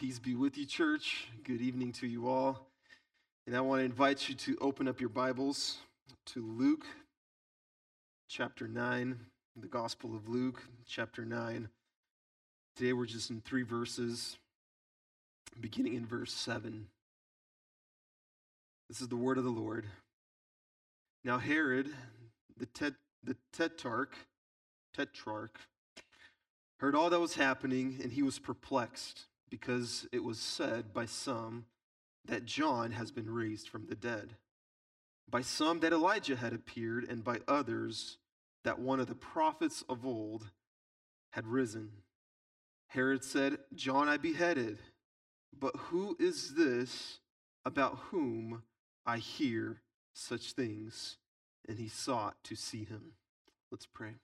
Peace 0.00 0.18
be 0.18 0.34
with 0.34 0.56
you, 0.56 0.64
church. 0.64 1.26
Good 1.44 1.60
evening 1.60 1.92
to 1.92 2.06
you 2.06 2.26
all. 2.26 2.68
And 3.46 3.54
I 3.54 3.60
want 3.60 3.80
to 3.80 3.84
invite 3.84 4.30
you 4.30 4.34
to 4.34 4.56
open 4.58 4.88
up 4.88 4.98
your 4.98 5.10
Bibles 5.10 5.76
to 6.28 6.40
Luke 6.40 6.86
chapter 8.26 8.66
9, 8.66 9.20
the 9.60 9.66
Gospel 9.66 10.16
of 10.16 10.26
Luke, 10.26 10.62
chapter 10.86 11.26
9. 11.26 11.68
Today 12.76 12.94
we're 12.94 13.04
just 13.04 13.28
in 13.28 13.42
three 13.42 13.62
verses, 13.62 14.38
beginning 15.60 15.92
in 15.92 16.06
verse 16.06 16.32
7. 16.32 16.86
This 18.88 19.02
is 19.02 19.08
the 19.08 19.16
word 19.16 19.36
of 19.36 19.44
the 19.44 19.50
Lord. 19.50 19.84
Now, 21.24 21.36
Herod, 21.36 21.90
the, 22.56 22.64
tet- 22.64 22.94
the 23.22 23.36
tetrarch, 23.52 24.14
tetrarch, 24.96 25.58
heard 26.78 26.94
all 26.94 27.10
that 27.10 27.20
was 27.20 27.34
happening, 27.34 27.98
and 28.02 28.10
he 28.10 28.22
was 28.22 28.38
perplexed, 28.38 29.26
because 29.50 30.06
it 30.12 30.22
was 30.22 30.38
said 30.38 30.92
by 30.92 31.06
some 31.06 31.66
that 32.26 32.44
John 32.44 32.92
has 32.92 33.10
been 33.10 33.28
raised 33.28 33.68
from 33.68 33.86
the 33.86 33.94
dead, 33.94 34.36
by 35.28 35.42
some 35.42 35.80
that 35.80 35.92
Elijah 35.92 36.36
had 36.36 36.52
appeared, 36.52 37.04
and 37.08 37.24
by 37.24 37.40
others 37.48 38.18
that 38.64 38.78
one 38.78 39.00
of 39.00 39.06
the 39.06 39.14
prophets 39.14 39.82
of 39.88 40.04
old 40.04 40.50
had 41.32 41.46
risen. 41.46 41.90
Herod 42.88 43.24
said, 43.24 43.58
John 43.74 44.08
I 44.08 44.16
beheaded, 44.16 44.78
but 45.58 45.76
who 45.76 46.16
is 46.18 46.54
this 46.54 47.20
about 47.64 47.98
whom 48.10 48.62
I 49.06 49.18
hear 49.18 49.80
such 50.12 50.52
things? 50.52 51.16
And 51.68 51.78
he 51.78 51.88
sought 51.88 52.36
to 52.44 52.56
see 52.56 52.84
him. 52.84 53.12
Let's 53.70 53.86
pray. 53.86 54.14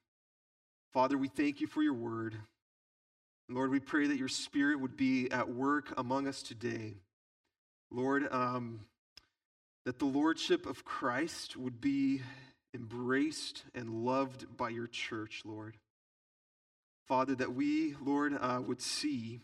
Father, 0.93 1.17
we 1.17 1.29
thank 1.29 1.61
you 1.61 1.67
for 1.67 1.83
your 1.83 1.95
word. 1.95 2.34
Lord, 3.48 3.70
we 3.70 3.80
pray 3.80 4.09
that 4.09 4.18
your 4.18 4.28
spirit 4.28 4.80
would 4.80 4.96
be 4.96 5.30
at 5.30 5.48
work 5.48 5.95
among 5.96 6.27
us 6.27 6.42
today. 6.42 6.95
Lord, 7.91 8.27
um, 8.32 8.80
that 9.84 10.00
the 10.00 10.05
lordship 10.05 10.66
of 10.66 10.84
Christ 10.84 11.56
would 11.56 11.80
be 11.80 12.22
embraced 12.75 13.62
and 13.75 14.05
loved 14.05 14.56
by 14.56 14.70
your 14.70 14.88
church, 14.88 15.42
Lord. 15.44 15.77
Father, 17.06 17.36
that 17.36 17.55
we, 17.55 17.94
Lord, 18.05 18.36
uh, 18.38 18.61
would 18.66 18.83
see 18.83 19.41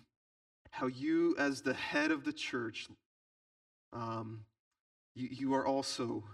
how 0.70 0.88
you, 0.88 1.36
as 1.38 1.62
the 1.62 1.74
head 1.74 2.10
of 2.10 2.24
the 2.24 2.32
church, 2.32 2.88
um, 3.92 4.44
you, 5.14 5.28
you 5.30 5.54
are 5.54 5.66
also 5.66 6.24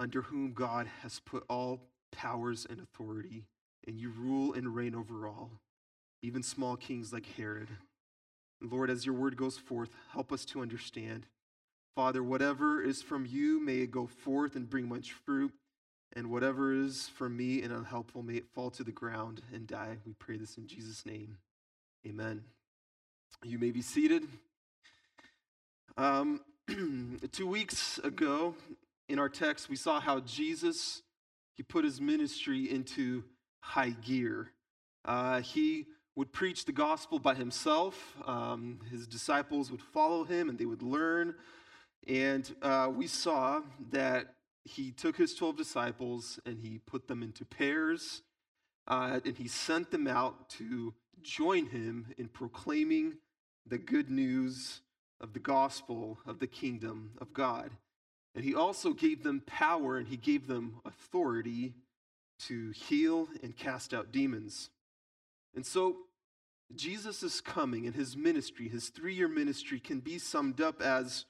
under 0.00 0.22
whom 0.22 0.52
God 0.52 0.88
has 1.02 1.20
put 1.20 1.44
all 1.48 1.80
powers 2.10 2.66
and 2.68 2.80
authority 2.80 3.44
and 3.86 3.98
you 3.98 4.10
rule 4.10 4.54
and 4.54 4.74
reign 4.74 4.94
over 4.94 5.28
all, 5.28 5.52
even 6.22 6.42
small 6.42 6.76
kings 6.76 7.12
like 7.12 7.26
Herod. 7.36 7.68
Lord, 8.60 8.90
as 8.90 9.04
your 9.04 9.14
word 9.14 9.36
goes 9.36 9.58
forth, 9.58 9.90
help 10.12 10.32
us 10.32 10.44
to 10.46 10.62
understand. 10.62 11.26
Father, 11.94 12.22
whatever 12.22 12.82
is 12.82 13.02
from 13.02 13.26
you, 13.26 13.60
may 13.60 13.78
it 13.78 13.90
go 13.90 14.06
forth 14.06 14.56
and 14.56 14.68
bring 14.68 14.88
much 14.88 15.12
fruit, 15.12 15.52
and 16.14 16.30
whatever 16.30 16.72
is 16.72 17.08
from 17.08 17.36
me 17.36 17.62
and 17.62 17.72
unhelpful, 17.72 18.22
may 18.22 18.34
it 18.34 18.48
fall 18.54 18.70
to 18.70 18.84
the 18.84 18.92
ground 18.92 19.42
and 19.52 19.66
die. 19.66 19.98
We 20.06 20.14
pray 20.14 20.36
this 20.36 20.56
in 20.56 20.66
Jesus' 20.66 21.04
name. 21.04 21.38
Amen. 22.06 22.44
You 23.44 23.58
may 23.58 23.70
be 23.70 23.82
seated. 23.82 24.24
Um, 25.96 26.40
two 27.32 27.46
weeks 27.46 27.98
ago, 27.98 28.54
in 29.08 29.18
our 29.18 29.28
text, 29.28 29.68
we 29.68 29.76
saw 29.76 30.00
how 30.00 30.20
Jesus 30.20 31.02
he 31.56 31.62
put 31.62 31.84
his 31.84 32.00
ministry 32.00 32.70
into 32.70 33.24
high 33.60 33.90
gear. 33.90 34.52
Uh, 35.04 35.40
he 35.40 35.86
would 36.16 36.32
preach 36.32 36.64
the 36.64 36.72
gospel 36.72 37.18
by 37.18 37.34
himself. 37.34 38.16
Um, 38.26 38.80
his 38.90 39.06
disciples 39.06 39.70
would 39.70 39.82
follow 39.82 40.24
him 40.24 40.48
and 40.48 40.58
they 40.58 40.64
would 40.64 40.82
learn. 40.82 41.34
And 42.08 42.50
uh, 42.62 42.90
we 42.94 43.06
saw 43.06 43.60
that 43.90 44.34
he 44.64 44.90
took 44.90 45.16
his 45.16 45.34
12 45.34 45.56
disciples 45.56 46.40
and 46.46 46.58
he 46.58 46.78
put 46.78 47.06
them 47.06 47.22
into 47.22 47.44
pairs 47.44 48.22
uh, 48.88 49.20
and 49.24 49.36
he 49.36 49.46
sent 49.46 49.90
them 49.90 50.08
out 50.08 50.48
to 50.50 50.94
join 51.22 51.66
him 51.66 52.06
in 52.18 52.28
proclaiming 52.28 53.14
the 53.66 53.78
good 53.78 54.10
news 54.10 54.80
of 55.20 55.32
the 55.32 55.40
gospel 55.40 56.18
of 56.26 56.38
the 56.38 56.46
kingdom 56.46 57.10
of 57.20 57.32
God. 57.32 57.70
And 58.34 58.44
he 58.44 58.54
also 58.54 58.92
gave 58.92 59.22
them 59.22 59.42
power 59.46 59.96
and 59.96 60.06
he 60.06 60.16
gave 60.16 60.46
them 60.46 60.80
authority 60.84 61.74
to 62.38 62.70
heal 62.70 63.28
and 63.42 63.56
cast 63.56 63.92
out 63.92 64.12
demons. 64.12 64.70
And 65.54 65.64
so 65.64 65.96
Jesus 66.74 67.22
is 67.22 67.40
coming, 67.40 67.86
and 67.86 67.94
his 67.94 68.16
ministry, 68.16 68.68
his 68.68 68.88
three 68.88 69.14
year 69.14 69.28
ministry, 69.28 69.78
can 69.78 70.00
be 70.00 70.18
summed 70.18 70.60
up 70.60 70.82
as 70.82 71.24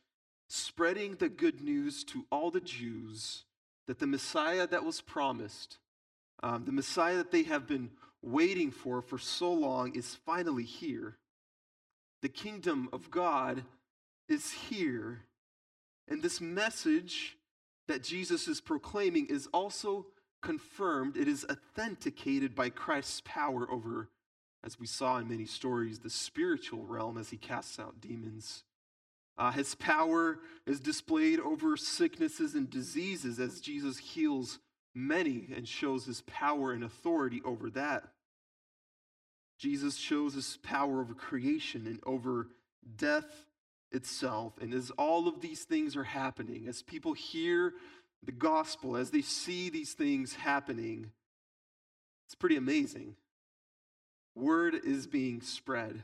spreading 0.48 1.16
the 1.16 1.28
good 1.28 1.60
news 1.60 2.04
to 2.04 2.24
all 2.30 2.50
the 2.50 2.60
Jews 2.60 3.44
that 3.86 3.98
the 3.98 4.06
Messiah 4.06 4.66
that 4.66 4.84
was 4.84 5.00
promised, 5.00 5.78
um, 6.42 6.64
the 6.64 6.72
Messiah 6.72 7.16
that 7.16 7.30
they 7.30 7.44
have 7.44 7.66
been 7.66 7.90
waiting 8.22 8.70
for 8.70 9.02
for 9.02 9.18
so 9.18 9.52
long, 9.52 9.94
is 9.94 10.16
finally 10.26 10.64
here. 10.64 11.16
The 12.22 12.28
kingdom 12.28 12.88
of 12.92 13.10
God 13.10 13.62
is 14.28 14.50
here. 14.50 15.22
And 16.08 16.22
this 16.22 16.40
message 16.40 17.36
that 17.88 18.02
Jesus 18.02 18.48
is 18.48 18.60
proclaiming 18.60 19.26
is 19.26 19.48
also 19.52 20.06
confirmed, 20.42 21.16
it 21.16 21.28
is 21.28 21.44
authenticated 21.50 22.54
by 22.54 22.70
Christ's 22.70 23.22
power 23.24 23.70
over, 23.70 24.08
as 24.66 24.80
we 24.80 24.86
saw 24.86 25.18
in 25.18 25.28
many 25.28 25.46
stories, 25.46 26.00
the 26.00 26.10
spiritual 26.10 26.84
realm 26.84 27.16
as 27.16 27.30
he 27.30 27.36
casts 27.36 27.78
out 27.78 28.00
demons. 28.00 28.64
Uh, 29.38 29.52
his 29.52 29.76
power 29.76 30.40
is 30.66 30.80
displayed 30.80 31.38
over 31.38 31.76
sicknesses 31.76 32.54
and 32.54 32.68
diseases 32.68 33.38
as 33.38 33.60
Jesus 33.60 33.98
heals 33.98 34.58
many 34.92 35.46
and 35.54 35.68
shows 35.68 36.06
his 36.06 36.22
power 36.22 36.72
and 36.72 36.82
authority 36.82 37.40
over 37.44 37.70
that. 37.70 38.08
Jesus 39.58 39.96
shows 39.96 40.34
his 40.34 40.58
power 40.62 41.00
over 41.00 41.14
creation 41.14 41.86
and 41.86 42.00
over 42.04 42.48
death 42.96 43.46
itself. 43.92 44.54
And 44.60 44.74
as 44.74 44.90
all 44.98 45.28
of 45.28 45.40
these 45.40 45.62
things 45.62 45.96
are 45.96 46.04
happening, 46.04 46.66
as 46.66 46.82
people 46.82 47.12
hear 47.12 47.74
the 48.24 48.32
gospel, 48.32 48.96
as 48.96 49.10
they 49.10 49.22
see 49.22 49.70
these 49.70 49.92
things 49.92 50.34
happening, 50.34 51.12
it's 52.26 52.34
pretty 52.34 52.56
amazing. 52.56 53.14
Word 54.36 54.76
is 54.84 55.06
being 55.06 55.40
spread, 55.40 56.02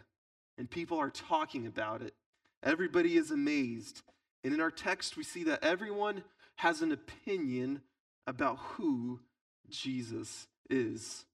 and 0.58 0.68
people 0.68 0.98
are 0.98 1.10
talking 1.10 1.66
about 1.66 2.02
it. 2.02 2.14
Everybody 2.62 3.16
is 3.16 3.30
amazed. 3.30 4.02
And 4.42 4.52
in 4.52 4.60
our 4.60 4.70
text, 4.70 5.16
we 5.16 5.22
see 5.22 5.44
that 5.44 5.62
everyone 5.62 6.24
has 6.56 6.82
an 6.82 6.90
opinion 6.90 7.82
about 8.26 8.58
who 8.58 9.20
Jesus 9.68 10.48
is. 10.68 11.24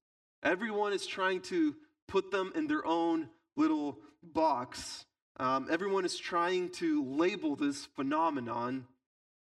Everyone 0.43 0.93
is 0.93 1.07
trying 1.07 1.41
to 1.43 1.75
put 2.07 2.31
them 2.31 2.53
in 2.55 2.67
their 2.67 2.85
own 2.85 3.29
little 3.57 3.99
box. 4.23 5.07
Um, 5.39 5.69
everyone 5.71 6.05
is 6.05 6.19
trying 6.19 6.71
to 6.73 7.05
label 7.05 7.57
this 7.57 7.87
phenomenon 7.97 8.87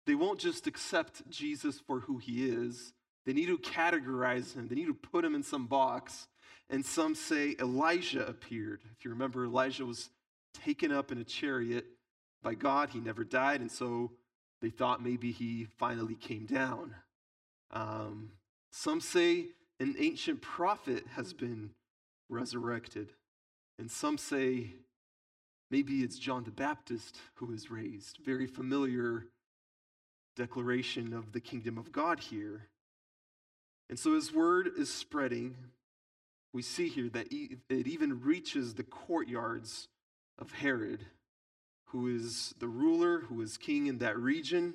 they 0.06 0.14
won't 0.14 0.38
just 0.38 0.66
accept 0.66 1.28
Jesus 1.28 1.80
for 1.80 2.00
who 2.00 2.18
he 2.18 2.48
is, 2.48 2.94
they 3.26 3.32
need 3.32 3.46
to 3.46 3.58
categorize 3.58 4.54
him, 4.54 4.68
they 4.68 4.76
need 4.76 4.86
to 4.86 4.94
put 4.94 5.24
him 5.24 5.34
in 5.34 5.42
some 5.42 5.66
box. 5.66 6.28
And 6.68 6.84
some 6.84 7.14
say 7.14 7.54
Elijah 7.60 8.26
appeared. 8.26 8.80
If 8.96 9.04
you 9.04 9.10
remember, 9.10 9.44
Elijah 9.44 9.86
was 9.86 10.10
taken 10.52 10.90
up 10.90 11.12
in 11.12 11.18
a 11.18 11.24
chariot 11.24 11.86
by 12.42 12.54
God, 12.54 12.90
he 12.90 13.00
never 13.00 13.24
died, 13.24 13.60
and 13.60 13.70
so 13.70 14.12
they 14.60 14.70
thought 14.70 15.02
maybe 15.02 15.32
he 15.32 15.66
finally 15.78 16.14
came 16.14 16.46
down. 16.46 16.94
Um, 17.72 18.30
some 18.70 19.00
say 19.00 19.46
an 19.80 19.94
ancient 19.98 20.42
prophet 20.42 21.04
has 21.14 21.32
been 21.32 21.70
resurrected, 22.28 23.12
and 23.78 23.90
some 23.90 24.18
say 24.18 24.74
maybe 25.70 26.00
it's 26.00 26.18
John 26.18 26.44
the 26.44 26.50
Baptist 26.50 27.18
who 27.34 27.52
is 27.52 27.70
raised. 27.70 28.18
Very 28.24 28.46
familiar 28.46 29.26
declaration 30.36 31.12
of 31.12 31.32
the 31.32 31.40
kingdom 31.40 31.78
of 31.78 31.92
God 31.92 32.20
here. 32.20 32.68
And 33.88 33.98
so 33.98 34.14
his 34.14 34.32
word 34.32 34.70
is 34.78 34.92
spreading. 34.92 35.56
We 36.52 36.62
see 36.62 36.88
here 36.88 37.08
that 37.10 37.28
it 37.32 37.86
even 37.86 38.22
reaches 38.22 38.74
the 38.74 38.82
courtyards 38.82 39.88
of 40.38 40.52
Herod, 40.52 41.04
who 41.86 42.08
is 42.08 42.54
the 42.58 42.68
ruler, 42.68 43.20
who 43.20 43.42
is 43.42 43.56
king 43.56 43.86
in 43.86 43.98
that 43.98 44.18
region 44.18 44.74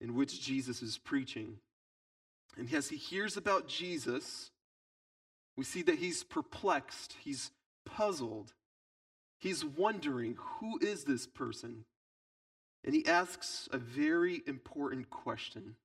in 0.00 0.14
which 0.14 0.42
Jesus 0.42 0.82
is 0.82 0.98
preaching. 0.98 1.58
And 2.56 2.72
as 2.72 2.88
he 2.88 2.96
hears 2.96 3.36
about 3.36 3.68
Jesus, 3.68 4.50
we 5.56 5.64
see 5.64 5.82
that 5.82 5.98
he's 5.98 6.24
perplexed, 6.24 7.16
he's 7.22 7.50
puzzled, 7.84 8.52
he's 9.38 9.64
wondering 9.64 10.36
who 10.38 10.78
is 10.80 11.04
this 11.04 11.26
person? 11.26 11.84
And 12.84 12.94
he 12.94 13.06
asks 13.06 13.68
a 13.72 13.78
very 13.78 14.42
important 14.46 15.08
question. 15.10 15.76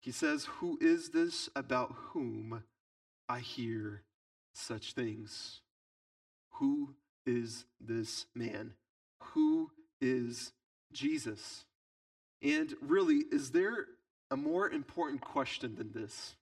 He 0.00 0.10
says, 0.10 0.46
Who 0.60 0.78
is 0.80 1.10
this 1.10 1.50
about 1.54 1.94
whom 2.12 2.62
I 3.28 3.40
hear 3.40 4.02
such 4.52 4.92
things? 4.92 5.60
Who 6.52 6.94
is 7.26 7.64
this 7.80 8.26
man? 8.34 8.72
Who 9.20 9.70
is 10.00 10.52
Jesus? 10.92 11.64
And 12.42 12.74
really, 12.80 13.24
is 13.32 13.50
there 13.50 13.86
a 14.30 14.36
more 14.36 14.70
important 14.70 15.20
question 15.20 15.76
than 15.76 15.92
this? 15.92 16.36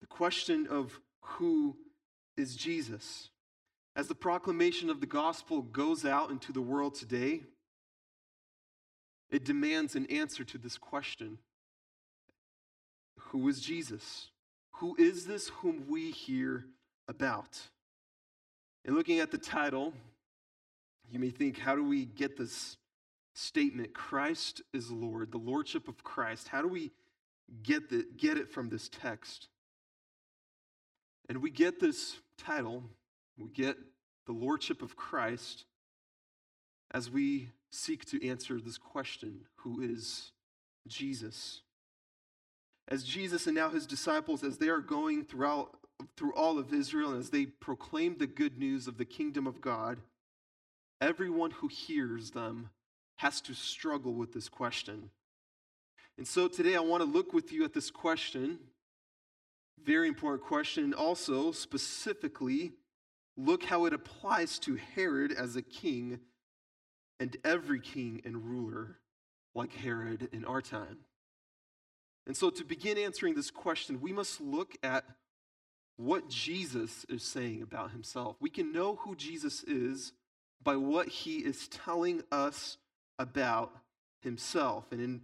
The 0.00 0.06
question 0.06 0.66
of 0.66 1.00
who 1.20 1.76
is 2.36 2.56
Jesus? 2.56 3.30
As 3.96 4.08
the 4.08 4.14
proclamation 4.14 4.90
of 4.90 5.00
the 5.00 5.06
gospel 5.06 5.62
goes 5.62 6.04
out 6.04 6.30
into 6.30 6.52
the 6.52 6.60
world 6.60 6.94
today, 6.94 7.42
it 9.30 9.44
demands 9.44 9.94
an 9.94 10.06
answer 10.06 10.44
to 10.44 10.58
this 10.58 10.78
question 10.78 11.38
Who 13.18 13.48
is 13.48 13.60
Jesus? 13.60 14.30
Who 14.78 14.96
is 14.98 15.26
this 15.26 15.48
whom 15.48 15.86
we 15.88 16.10
hear 16.10 16.66
about? 17.08 17.60
And 18.84 18.96
looking 18.96 19.20
at 19.20 19.30
the 19.30 19.38
title, 19.38 19.92
you 21.10 21.18
may 21.18 21.30
think, 21.30 21.58
how 21.58 21.76
do 21.76 21.84
we 21.84 22.06
get 22.06 22.36
this 22.36 22.76
statement, 23.34 23.94
Christ 23.94 24.62
is 24.72 24.90
Lord, 24.90 25.32
the 25.32 25.38
Lordship 25.38 25.88
of 25.88 26.02
Christ? 26.02 26.48
How 26.48 26.62
do 26.62 26.68
we 26.68 26.90
get, 27.62 27.88
the, 27.88 28.06
get 28.16 28.36
it 28.36 28.50
from 28.50 28.68
this 28.68 28.88
text? 28.88 29.48
And 31.28 31.40
we 31.40 31.50
get 31.50 31.80
this 31.80 32.16
title, 32.36 32.82
we 33.38 33.50
get 33.50 33.76
the 34.26 34.32
Lordship 34.32 34.82
of 34.82 34.96
Christ 34.96 35.64
as 36.92 37.10
we 37.10 37.50
seek 37.70 38.04
to 38.06 38.26
answer 38.26 38.60
this 38.60 38.78
question 38.78 39.40
who 39.56 39.80
is 39.80 40.32
Jesus? 40.86 41.62
As 42.88 43.04
Jesus 43.04 43.46
and 43.46 43.56
now 43.56 43.70
his 43.70 43.86
disciples, 43.86 44.44
as 44.44 44.58
they 44.58 44.68
are 44.68 44.80
going 44.80 45.24
throughout 45.24 45.76
through 46.16 46.34
all 46.34 46.58
of 46.58 46.72
Israel 46.72 47.10
and 47.10 47.20
as 47.20 47.30
they 47.30 47.46
proclaim 47.46 48.18
the 48.18 48.26
good 48.26 48.58
news 48.58 48.86
of 48.86 48.98
the 48.98 49.04
kingdom 49.04 49.46
of 49.46 49.60
God, 49.60 50.00
everyone 51.00 51.50
who 51.52 51.68
hears 51.68 52.30
them 52.30 52.70
has 53.16 53.40
to 53.42 53.54
struggle 53.54 54.12
with 54.12 54.32
this 54.32 54.48
question. 54.48 55.10
And 56.18 56.26
so 56.26 56.48
today 56.48 56.76
I 56.76 56.80
want 56.80 57.02
to 57.02 57.08
look 57.08 57.32
with 57.32 57.52
you 57.52 57.64
at 57.64 57.72
this 57.72 57.90
question, 57.90 58.58
very 59.82 60.08
important 60.08 60.42
question, 60.42 60.84
and 60.84 60.94
also 60.94 61.52
specifically 61.52 62.72
look 63.36 63.64
how 63.64 63.84
it 63.86 63.92
applies 63.92 64.58
to 64.60 64.76
Herod 64.94 65.32
as 65.32 65.56
a 65.56 65.62
king 65.62 66.20
and 67.18 67.36
every 67.44 67.80
king 67.80 68.20
and 68.24 68.44
ruler 68.44 68.98
like 69.54 69.72
Herod 69.72 70.28
in 70.32 70.44
our 70.44 70.60
time. 70.60 70.98
And 72.26 72.36
so, 72.36 72.50
to 72.50 72.64
begin 72.64 72.96
answering 72.96 73.34
this 73.34 73.50
question, 73.50 74.00
we 74.00 74.12
must 74.12 74.40
look 74.40 74.76
at 74.82 75.04
what 75.96 76.28
Jesus 76.28 77.04
is 77.08 77.22
saying 77.22 77.62
about 77.62 77.90
himself. 77.90 78.36
We 78.40 78.50
can 78.50 78.72
know 78.72 78.96
who 78.96 79.14
Jesus 79.14 79.62
is 79.64 80.12
by 80.62 80.76
what 80.76 81.08
he 81.08 81.38
is 81.38 81.68
telling 81.68 82.22
us 82.32 82.78
about 83.18 83.72
himself. 84.22 84.90
And 84.90 85.00
in 85.00 85.20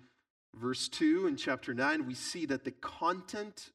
verse 0.55 0.89
2 0.89 1.27
in 1.27 1.37
chapter 1.37 1.75
9, 1.75 2.07
we 2.07 2.15
see 2.15 2.47
that 2.47 2.65
the 2.65 2.71
content 2.71 3.71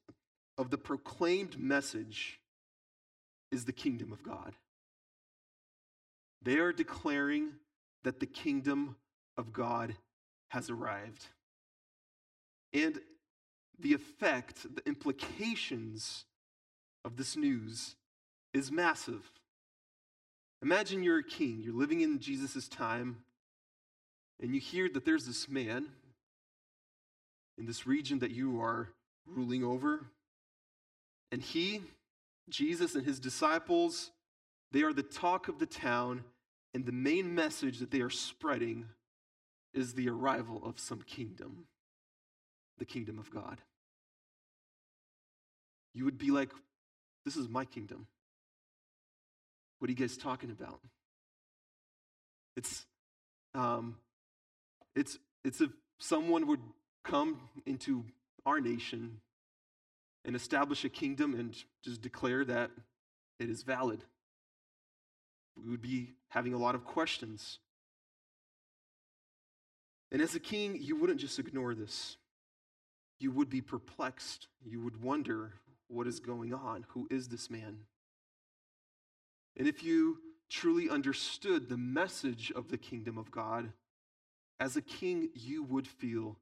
of 0.56 0.70
the 0.70 0.78
proclaimed 0.78 1.58
message 1.58 2.40
is 3.50 3.64
the 3.64 3.72
kingdom 3.72 4.12
of 4.12 4.22
God. 4.22 4.54
They 6.42 6.58
are 6.58 6.72
declaring 6.72 7.50
that 8.04 8.20
the 8.20 8.26
kingdom 8.26 8.96
of 9.36 9.52
God 9.52 9.96
has 10.50 10.70
arrived. 10.70 11.26
And 12.72 13.00
the 13.78 13.92
effect, 13.92 14.74
the 14.74 14.86
implications 14.86 16.24
of 17.04 17.16
this 17.16 17.36
news 17.36 17.96
is 18.54 18.72
massive. 18.72 19.30
Imagine 20.62 21.02
you're 21.02 21.18
a 21.18 21.24
king, 21.24 21.60
you're 21.62 21.74
living 21.74 22.00
in 22.00 22.18
Jesus' 22.18 22.68
time, 22.68 23.22
and 24.40 24.54
you 24.54 24.60
hear 24.60 24.88
that 24.88 25.04
there's 25.04 25.26
this 25.26 25.48
man 25.48 25.86
in 27.58 27.66
this 27.66 27.86
region 27.86 28.18
that 28.20 28.30
you 28.30 28.60
are 28.60 28.88
ruling 29.26 29.64
over, 29.64 30.06
and 31.32 31.42
he, 31.42 31.82
Jesus, 32.48 32.94
and 32.94 33.04
his 33.04 33.18
disciples, 33.18 34.10
they 34.72 34.82
are 34.82 34.92
the 34.92 35.02
talk 35.02 35.48
of 35.48 35.58
the 35.58 35.66
town, 35.66 36.24
and 36.74 36.84
the 36.84 36.92
main 36.92 37.34
message 37.34 37.78
that 37.78 37.90
they 37.90 38.00
are 38.00 38.10
spreading 38.10 38.86
is 39.74 39.94
the 39.94 40.08
arrival 40.08 40.62
of 40.64 40.78
some 40.78 41.02
kingdom, 41.02 41.66
the 42.78 42.84
kingdom 42.84 43.18
of 43.18 43.30
God. 43.30 43.60
You 45.94 46.04
would 46.04 46.18
be 46.18 46.30
like, 46.30 46.50
This 47.24 47.36
is 47.36 47.48
my 47.48 47.64
kingdom. 47.64 48.06
What 49.78 49.88
are 49.88 49.92
you 49.92 49.96
guys 49.98 50.16
talking 50.16 50.50
about? 50.50 50.80
It's, 52.56 52.86
um, 53.54 53.96
it's, 54.94 55.18
it's 55.44 55.60
if 55.60 55.70
someone 55.98 56.46
would 56.46 56.60
come 57.04 57.40
into 57.66 58.04
our 58.46 58.60
nation 58.60 59.20
and 60.24 60.34
establish 60.34 60.84
a 60.84 60.88
kingdom 60.88 61.34
and 61.34 61.54
just 61.84 62.00
declare 62.00 62.44
that 62.44 62.70
it 63.38 63.50
is 63.50 63.62
valid. 63.62 64.02
We 65.62 65.70
would 65.70 65.82
be 65.82 66.14
having 66.28 66.54
a 66.54 66.58
lot 66.58 66.74
of 66.74 66.84
questions. 66.84 67.58
And 70.10 70.20
as 70.20 70.34
a 70.34 70.40
king, 70.40 70.78
you 70.80 70.96
wouldn't 70.96 71.20
just 71.20 71.38
ignore 71.38 71.74
this. 71.74 72.16
You 73.18 73.30
would 73.32 73.48
be 73.48 73.60
perplexed. 73.60 74.48
You 74.64 74.80
would 74.82 75.02
wonder 75.02 75.54
what 75.88 76.06
is 76.06 76.20
going 76.20 76.52
on? 76.52 76.84
Who 76.88 77.06
is 77.10 77.28
this 77.28 77.50
man? 77.50 77.78
And 79.56 79.66
if 79.66 79.82
you 79.82 80.18
truly 80.48 80.90
understood 80.90 81.68
the 81.68 81.76
message 81.76 82.52
of 82.54 82.68
the 82.68 82.78
kingdom 82.78 83.18
of 83.18 83.30
God, 83.30 83.72
as 84.60 84.76
a 84.76 84.82
king, 84.82 85.30
you 85.34 85.62
would 85.64 85.86
feel 85.86 86.36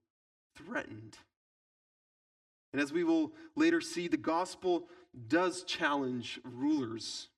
threatened. 0.57 1.17
And 2.73 2.83
as 2.83 2.93
we 2.93 3.05
will 3.05 3.33
later 3.55 3.81
see, 3.81 4.09
the 4.09 4.17
gospel 4.17 4.89
does 5.29 5.63
challenge 5.63 6.41
rulers 6.45 7.29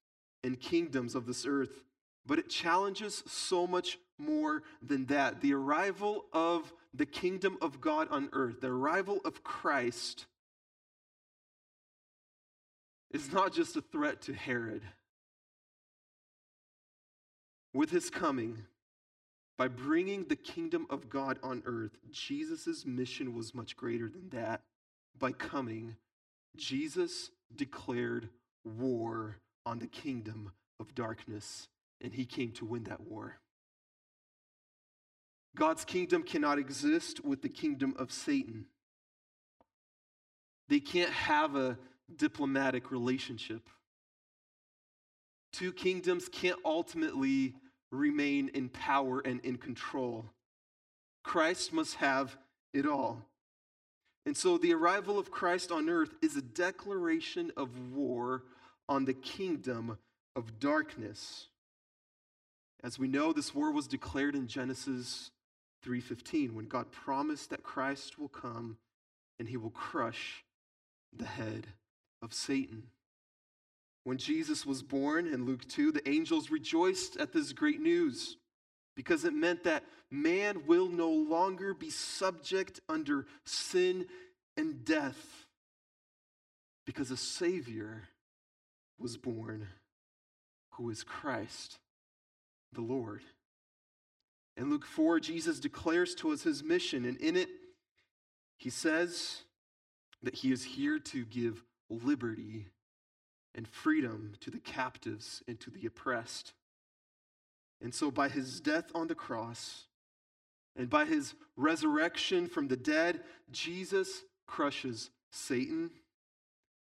and 0.42 0.58
kingdoms 0.58 1.14
of 1.14 1.26
this 1.26 1.44
earth, 1.46 1.84
but 2.24 2.38
it 2.38 2.48
challenges 2.48 3.22
so 3.26 3.66
much 3.66 3.98
more 4.18 4.62
than 4.82 5.06
that. 5.06 5.40
The 5.40 5.52
arrival 5.52 6.24
of 6.32 6.72
the 6.96 7.06
kingdom 7.06 7.58
of 7.60 7.80
God 7.80 8.08
on 8.10 8.28
earth, 8.32 8.60
the 8.60 8.68
arrival 8.68 9.20
of 9.24 9.44
Christ, 9.44 10.26
is 13.10 13.32
not 13.32 13.52
just 13.52 13.76
a 13.76 13.80
threat 13.80 14.22
to 14.22 14.34
Herod. 14.34 14.82
With 17.74 17.90
his 17.90 18.08
coming, 18.08 18.62
by 19.58 19.68
bringing 19.68 20.24
the 20.24 20.36
kingdom 20.36 20.86
of 20.90 21.08
God 21.08 21.38
on 21.42 21.62
earth, 21.66 21.98
Jesus' 22.10 22.84
mission 22.86 23.34
was 23.34 23.54
much 23.54 23.76
greater 23.76 24.08
than 24.08 24.30
that. 24.30 24.62
By 25.18 25.32
coming, 25.32 25.96
Jesus 26.56 27.30
declared 27.54 28.28
war 28.64 29.36
on 29.64 29.78
the 29.78 29.86
kingdom 29.86 30.52
of 30.80 30.94
darkness, 30.94 31.68
and 32.00 32.12
he 32.12 32.24
came 32.24 32.52
to 32.52 32.64
win 32.64 32.84
that 32.84 33.00
war. 33.00 33.38
God's 35.56 35.84
kingdom 35.84 36.22
cannot 36.22 36.58
exist 36.58 37.24
with 37.24 37.42
the 37.42 37.48
kingdom 37.48 37.94
of 37.98 38.12
Satan. 38.12 38.66
They 40.68 40.80
can't 40.80 41.10
have 41.10 41.56
a 41.56 41.78
diplomatic 42.14 42.90
relationship. 42.90 43.68
Two 45.52 45.72
kingdoms 45.72 46.28
can't 46.28 46.58
ultimately 46.64 47.54
remain 47.90 48.50
in 48.52 48.68
power 48.68 49.20
and 49.20 49.40
in 49.40 49.56
control. 49.56 50.26
Christ 51.24 51.72
must 51.72 51.94
have 51.96 52.36
it 52.74 52.86
all. 52.86 53.22
And 54.26 54.36
so 54.36 54.58
the 54.58 54.74
arrival 54.74 55.18
of 55.18 55.30
Christ 55.30 55.72
on 55.72 55.88
earth 55.88 56.14
is 56.20 56.36
a 56.36 56.42
declaration 56.42 57.50
of 57.56 57.94
war 57.94 58.42
on 58.88 59.06
the 59.06 59.14
kingdom 59.14 59.96
of 60.34 60.58
darkness. 60.60 61.46
As 62.84 62.98
we 62.98 63.08
know, 63.08 63.32
this 63.32 63.54
war 63.54 63.70
was 63.70 63.86
declared 63.86 64.34
in 64.34 64.48
Genesis 64.48 65.30
3:15 65.86 66.54
when 66.54 66.66
God 66.66 66.90
promised 66.90 67.50
that 67.50 67.62
Christ 67.62 68.18
will 68.18 68.28
come 68.28 68.78
and 69.38 69.48
he 69.48 69.56
will 69.56 69.70
crush 69.70 70.44
the 71.12 71.26
head 71.26 71.68
of 72.20 72.34
Satan. 72.34 72.90
When 74.02 74.18
Jesus 74.18 74.66
was 74.66 74.82
born 74.82 75.26
in 75.26 75.46
Luke 75.46 75.66
2, 75.68 75.92
the 75.92 76.08
angels 76.08 76.50
rejoiced 76.50 77.16
at 77.16 77.32
this 77.32 77.52
great 77.52 77.80
news 77.80 78.36
because 78.96 79.24
it 79.24 79.32
meant 79.32 79.64
that 79.64 79.84
man 80.10 80.66
will 80.66 80.88
no 80.88 81.10
longer 81.10 81.74
be 81.74 81.90
subject 81.90 82.80
under 82.88 83.26
sin 83.44 84.06
and 84.56 84.84
death 84.84 85.46
because 86.84 87.10
a 87.10 87.16
Savior 87.16 88.08
was 88.98 89.16
born 89.16 89.68
who 90.70 90.90
is 90.90 91.02
Christ 91.02 91.78
the 92.72 92.80
Lord. 92.80 93.22
In 94.56 94.70
Luke 94.70 94.86
4, 94.86 95.20
Jesus 95.20 95.60
declares 95.60 96.14
to 96.16 96.30
us 96.30 96.42
his 96.42 96.62
mission, 96.62 97.04
and 97.04 97.18
in 97.18 97.36
it, 97.36 97.48
he 98.56 98.70
says 98.70 99.42
that 100.22 100.34
he 100.34 100.50
is 100.50 100.64
here 100.64 100.98
to 100.98 101.24
give 101.26 101.62
liberty 101.90 102.66
and 103.54 103.68
freedom 103.68 104.32
to 104.40 104.50
the 104.50 104.58
captives 104.58 105.42
and 105.46 105.60
to 105.60 105.70
the 105.70 105.86
oppressed. 105.86 106.54
And 107.82 107.94
so, 107.94 108.10
by 108.10 108.28
his 108.28 108.60
death 108.60 108.90
on 108.94 109.08
the 109.08 109.14
cross 109.14 109.84
and 110.74 110.88
by 110.88 111.04
his 111.04 111.34
resurrection 111.56 112.48
from 112.48 112.68
the 112.68 112.76
dead, 112.76 113.20
Jesus 113.50 114.22
crushes 114.46 115.10
Satan. 115.30 115.90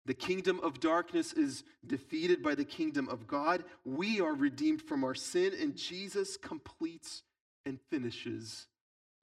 The 0.06 0.14
kingdom 0.14 0.60
of 0.62 0.80
darkness 0.80 1.34
is 1.34 1.64
defeated 1.86 2.44
by 2.44 2.54
the 2.54 2.66
kingdom 2.66 3.10
of 3.10 3.26
God. 3.26 3.64
We 3.84 4.22
are 4.22 4.36
redeemed 4.36 4.84
from 4.84 5.04
our 5.04 5.16
sin, 5.16 5.54
and 5.60 5.76
Jesus 5.76 6.38
completes 6.38 7.24
and 7.66 7.80
finishes 7.90 8.68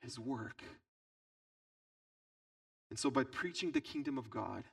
his 0.00 0.18
work. 0.18 0.62
And 2.90 2.98
so, 2.98 3.10
by 3.10 3.24
preaching 3.24 3.72
the 3.72 3.80
kingdom 3.80 4.18
of 4.18 4.30
God, 4.30 4.64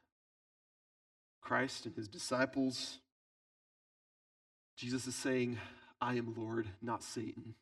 Christ 1.41 1.85
and 1.85 1.95
his 1.95 2.07
disciples, 2.07 2.99
Jesus 4.75 5.07
is 5.07 5.15
saying, 5.15 5.57
I 6.01 6.15
am 6.15 6.33
Lord, 6.37 6.67
not 6.81 7.03
Satan. 7.03 7.55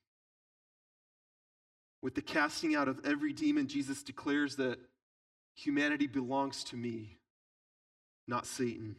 With 2.01 2.15
the 2.15 2.21
casting 2.21 2.75
out 2.75 2.87
of 2.87 3.01
every 3.05 3.33
demon, 3.33 3.67
Jesus 3.67 4.03
declares 4.03 4.55
that 4.57 4.79
humanity 5.55 6.07
belongs 6.07 6.63
to 6.65 6.75
me, 6.75 7.17
not 8.27 8.45
Satan. 8.45 8.97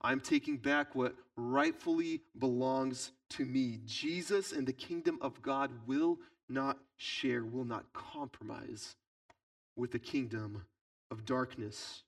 I'm 0.00 0.20
taking 0.20 0.56
back 0.56 0.94
what 0.94 1.14
rightfully 1.36 2.22
belongs 2.38 3.12
to 3.30 3.44
me. 3.44 3.80
Jesus 3.84 4.52
and 4.52 4.66
the 4.66 4.72
kingdom 4.72 5.18
of 5.20 5.42
God 5.42 5.70
will 5.86 6.18
not 6.48 6.78
share, 6.96 7.44
will 7.44 7.64
not 7.64 7.92
compromise 7.92 8.96
with 9.76 9.92
the 9.92 9.98
kingdom 9.98 10.64
of 11.10 11.24
darkness. 11.24 12.02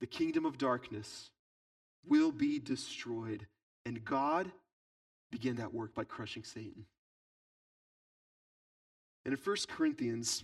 The 0.00 0.06
kingdom 0.06 0.44
of 0.44 0.58
darkness 0.58 1.30
will 2.06 2.32
be 2.32 2.58
destroyed, 2.58 3.46
and 3.86 4.04
God 4.04 4.50
began 5.30 5.56
that 5.56 5.72
work 5.72 5.94
by 5.94 6.04
crushing 6.04 6.44
Satan. 6.44 6.84
And 9.24 9.32
in 9.32 9.40
1 9.40 9.56
Corinthians, 9.68 10.42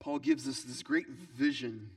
Paul 0.00 0.20
gives 0.20 0.46
us 0.46 0.62
this 0.62 0.82
great 0.82 1.08
vision, 1.08 1.90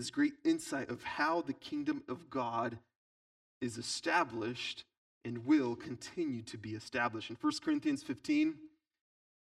this 0.00 0.10
great 0.10 0.32
insight 0.46 0.88
of 0.88 1.02
how 1.02 1.42
the 1.42 1.52
kingdom 1.52 2.02
of 2.08 2.30
God 2.30 2.78
is 3.60 3.76
established 3.76 4.84
and 5.26 5.44
will 5.44 5.76
continue 5.76 6.40
to 6.40 6.56
be 6.56 6.70
established. 6.70 7.28
In 7.28 7.36
1 7.38 7.52
Corinthians 7.62 8.02
15, 8.02 8.54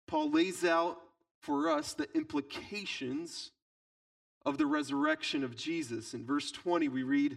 Paul 0.06 0.30
lays 0.30 0.64
out 0.64 1.00
for 1.42 1.68
us 1.68 1.92
the 1.92 2.08
implications 2.14 3.50
of 4.46 4.56
the 4.56 4.64
resurrection 4.64 5.44
of 5.44 5.54
Jesus. 5.54 6.14
In 6.14 6.24
verse 6.24 6.50
20, 6.50 6.88
we 6.88 7.02
read, 7.02 7.36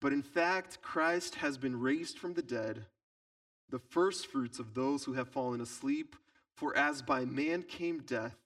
But 0.00 0.14
in 0.14 0.22
fact, 0.22 0.80
Christ 0.80 1.34
has 1.34 1.58
been 1.58 1.78
raised 1.78 2.18
from 2.18 2.32
the 2.32 2.42
dead, 2.42 2.86
the 3.68 3.80
firstfruits 3.80 4.58
of 4.58 4.72
those 4.72 5.04
who 5.04 5.12
have 5.12 5.28
fallen 5.28 5.60
asleep. 5.60 6.16
For 6.54 6.74
as 6.74 7.02
by 7.02 7.26
man 7.26 7.64
came 7.64 7.98
death, 7.98 8.38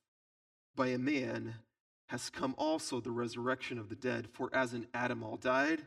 by 0.75 0.89
a 0.89 0.99
man 0.99 1.55
has 2.11 2.29
come 2.29 2.57
also 2.59 2.99
the 2.99 3.11
resurrection 3.13 3.79
of 3.79 3.89
the 3.89 3.95
dead. 3.95 4.27
For 4.33 4.51
as 4.53 4.75
in 4.75 4.85
Adam 4.93 5.23
all 5.23 5.37
died, 5.37 5.81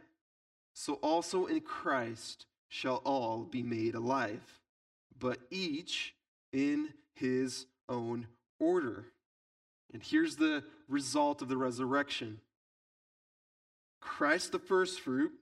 so 0.74 0.94
also 0.96 1.48
in 1.48 1.60
Christ 1.60 2.46
shall 2.70 3.02
all 3.04 3.44
be 3.44 3.62
made 3.62 3.94
alive, 3.94 4.62
but 5.20 5.40
each 5.52 6.16
in 6.54 6.94
his 7.14 7.66
own 7.90 8.28
order. 8.58 9.04
And 9.92 10.02
here's 10.02 10.38
the 10.38 10.64
result 10.88 11.42
of 11.42 11.50
the 11.50 11.58
resurrection 11.58 12.40
Christ 14.00 14.54
the 14.54 14.60
firstfruit, 14.60 15.34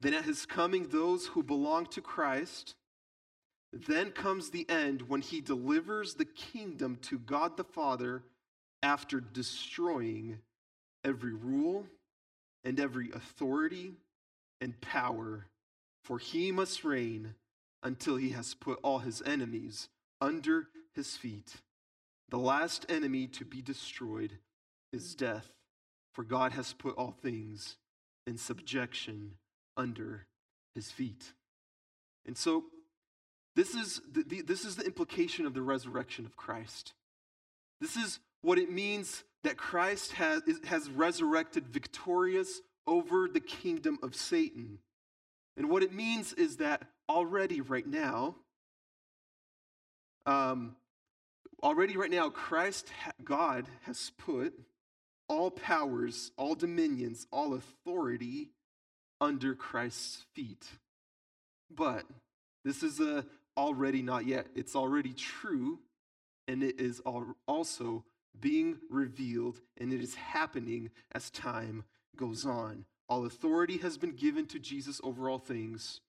then 0.00 0.14
at 0.14 0.24
his 0.24 0.46
coming, 0.46 0.88
those 0.88 1.26
who 1.26 1.42
belong 1.42 1.84
to 1.88 2.00
Christ. 2.00 2.74
Then 3.72 4.10
comes 4.10 4.48
the 4.48 4.64
end 4.70 5.02
when 5.02 5.20
he 5.20 5.42
delivers 5.42 6.14
the 6.14 6.24
kingdom 6.24 6.96
to 7.02 7.18
God 7.18 7.58
the 7.58 7.64
Father 7.64 8.22
after 8.82 9.20
destroying 9.20 10.38
every 11.04 11.32
rule 11.32 11.86
and 12.64 12.80
every 12.80 13.10
authority 13.12 13.92
and 14.60 14.80
power, 14.80 15.46
for 16.04 16.18
he 16.18 16.52
must 16.52 16.84
reign 16.84 17.34
until 17.82 18.16
he 18.16 18.30
has 18.30 18.54
put 18.54 18.78
all 18.82 18.98
his 18.98 19.22
enemies 19.22 19.88
under 20.20 20.68
his 20.94 21.16
feet. 21.16 21.54
The 22.28 22.38
last 22.38 22.86
enemy 22.88 23.28
to 23.28 23.44
be 23.44 23.62
destroyed 23.62 24.38
is 24.92 25.14
death, 25.14 25.46
for 26.12 26.24
God 26.24 26.52
has 26.52 26.72
put 26.72 26.96
all 26.96 27.12
things 27.22 27.76
in 28.26 28.38
subjection 28.38 29.32
under 29.76 30.26
his 30.74 30.90
feet. 30.90 31.32
And 32.26 32.36
so, 32.36 32.64
this 33.54 33.74
is 33.74 34.00
the, 34.10 34.22
the, 34.22 34.42
this 34.42 34.64
is 34.64 34.76
the 34.76 34.84
implication 34.84 35.46
of 35.46 35.54
the 35.54 35.62
resurrection 35.62 36.26
of 36.26 36.36
Christ. 36.36 36.92
This 37.80 37.96
is 37.96 38.18
what 38.42 38.58
it 38.58 38.70
means 38.70 39.24
that 39.44 39.56
Christ 39.56 40.12
has, 40.12 40.42
has 40.64 40.90
resurrected 40.90 41.66
victorious 41.68 42.60
over 42.86 43.28
the 43.28 43.40
kingdom 43.40 43.98
of 44.02 44.14
Satan. 44.14 44.78
And 45.56 45.70
what 45.70 45.82
it 45.82 45.92
means 45.92 46.32
is 46.32 46.58
that 46.58 46.82
already, 47.08 47.60
right 47.60 47.86
now, 47.86 48.36
um, 50.26 50.76
already, 51.62 51.96
right 51.96 52.10
now, 52.10 52.28
Christ, 52.28 52.90
God, 53.24 53.66
has 53.82 54.12
put 54.18 54.52
all 55.28 55.50
powers, 55.50 56.30
all 56.36 56.54
dominions, 56.54 57.26
all 57.32 57.54
authority 57.54 58.50
under 59.20 59.54
Christ's 59.54 60.24
feet. 60.34 60.66
But 61.74 62.04
this 62.64 62.82
is 62.82 63.00
a 63.00 63.24
already 63.56 64.02
not 64.02 64.26
yet. 64.26 64.46
It's 64.54 64.76
already 64.76 65.12
true, 65.14 65.78
and 66.46 66.62
it 66.62 66.80
is 66.80 67.00
also 67.46 68.04
being 68.40 68.78
revealed, 68.90 69.60
and 69.78 69.92
it 69.92 70.00
is 70.00 70.14
happening 70.14 70.90
as 71.12 71.30
time 71.30 71.84
goes 72.16 72.44
on. 72.44 72.84
All 73.08 73.24
authority 73.24 73.78
has 73.78 73.98
been 73.98 74.12
given 74.12 74.46
to 74.46 74.58
Jesus 74.58 75.00
over 75.04 75.28
all 75.28 75.38
things, 75.38 76.00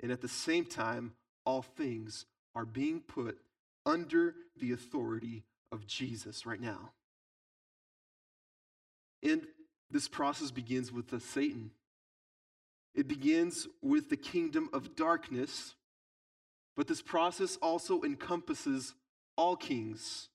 and 0.00 0.10
at 0.10 0.20
the 0.20 0.28
same 0.28 0.64
time, 0.64 1.12
all 1.44 1.62
things 1.62 2.26
are 2.54 2.64
being 2.64 3.00
put 3.00 3.38
under 3.84 4.34
the 4.58 4.72
authority 4.72 5.44
of 5.70 5.86
Jesus 5.86 6.46
right 6.46 6.60
now. 6.60 6.92
And 9.22 9.46
this 9.90 10.08
process 10.08 10.50
begins 10.50 10.92
with 10.92 11.08
the 11.08 11.20
Satan. 11.20 11.70
It 12.94 13.08
begins 13.08 13.68
with 13.82 14.08
the 14.08 14.16
kingdom 14.16 14.68
of 14.72 14.96
darkness 14.96 15.74
but 16.76 16.86
this 16.86 17.02
process 17.02 17.56
also 17.56 18.02
encompasses 18.02 18.94
all 19.36 19.56
kings, 19.56 20.28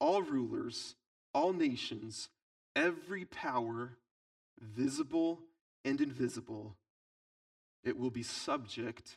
all 0.00 0.22
rulers, 0.22 0.94
all 1.34 1.52
nations, 1.52 2.28
every 2.76 3.24
power, 3.24 3.96
visible 4.60 5.40
and 5.84 6.00
invisible. 6.00 6.74
It 7.84 7.98
will 7.98 8.10
be 8.10 8.22
subject 8.22 9.16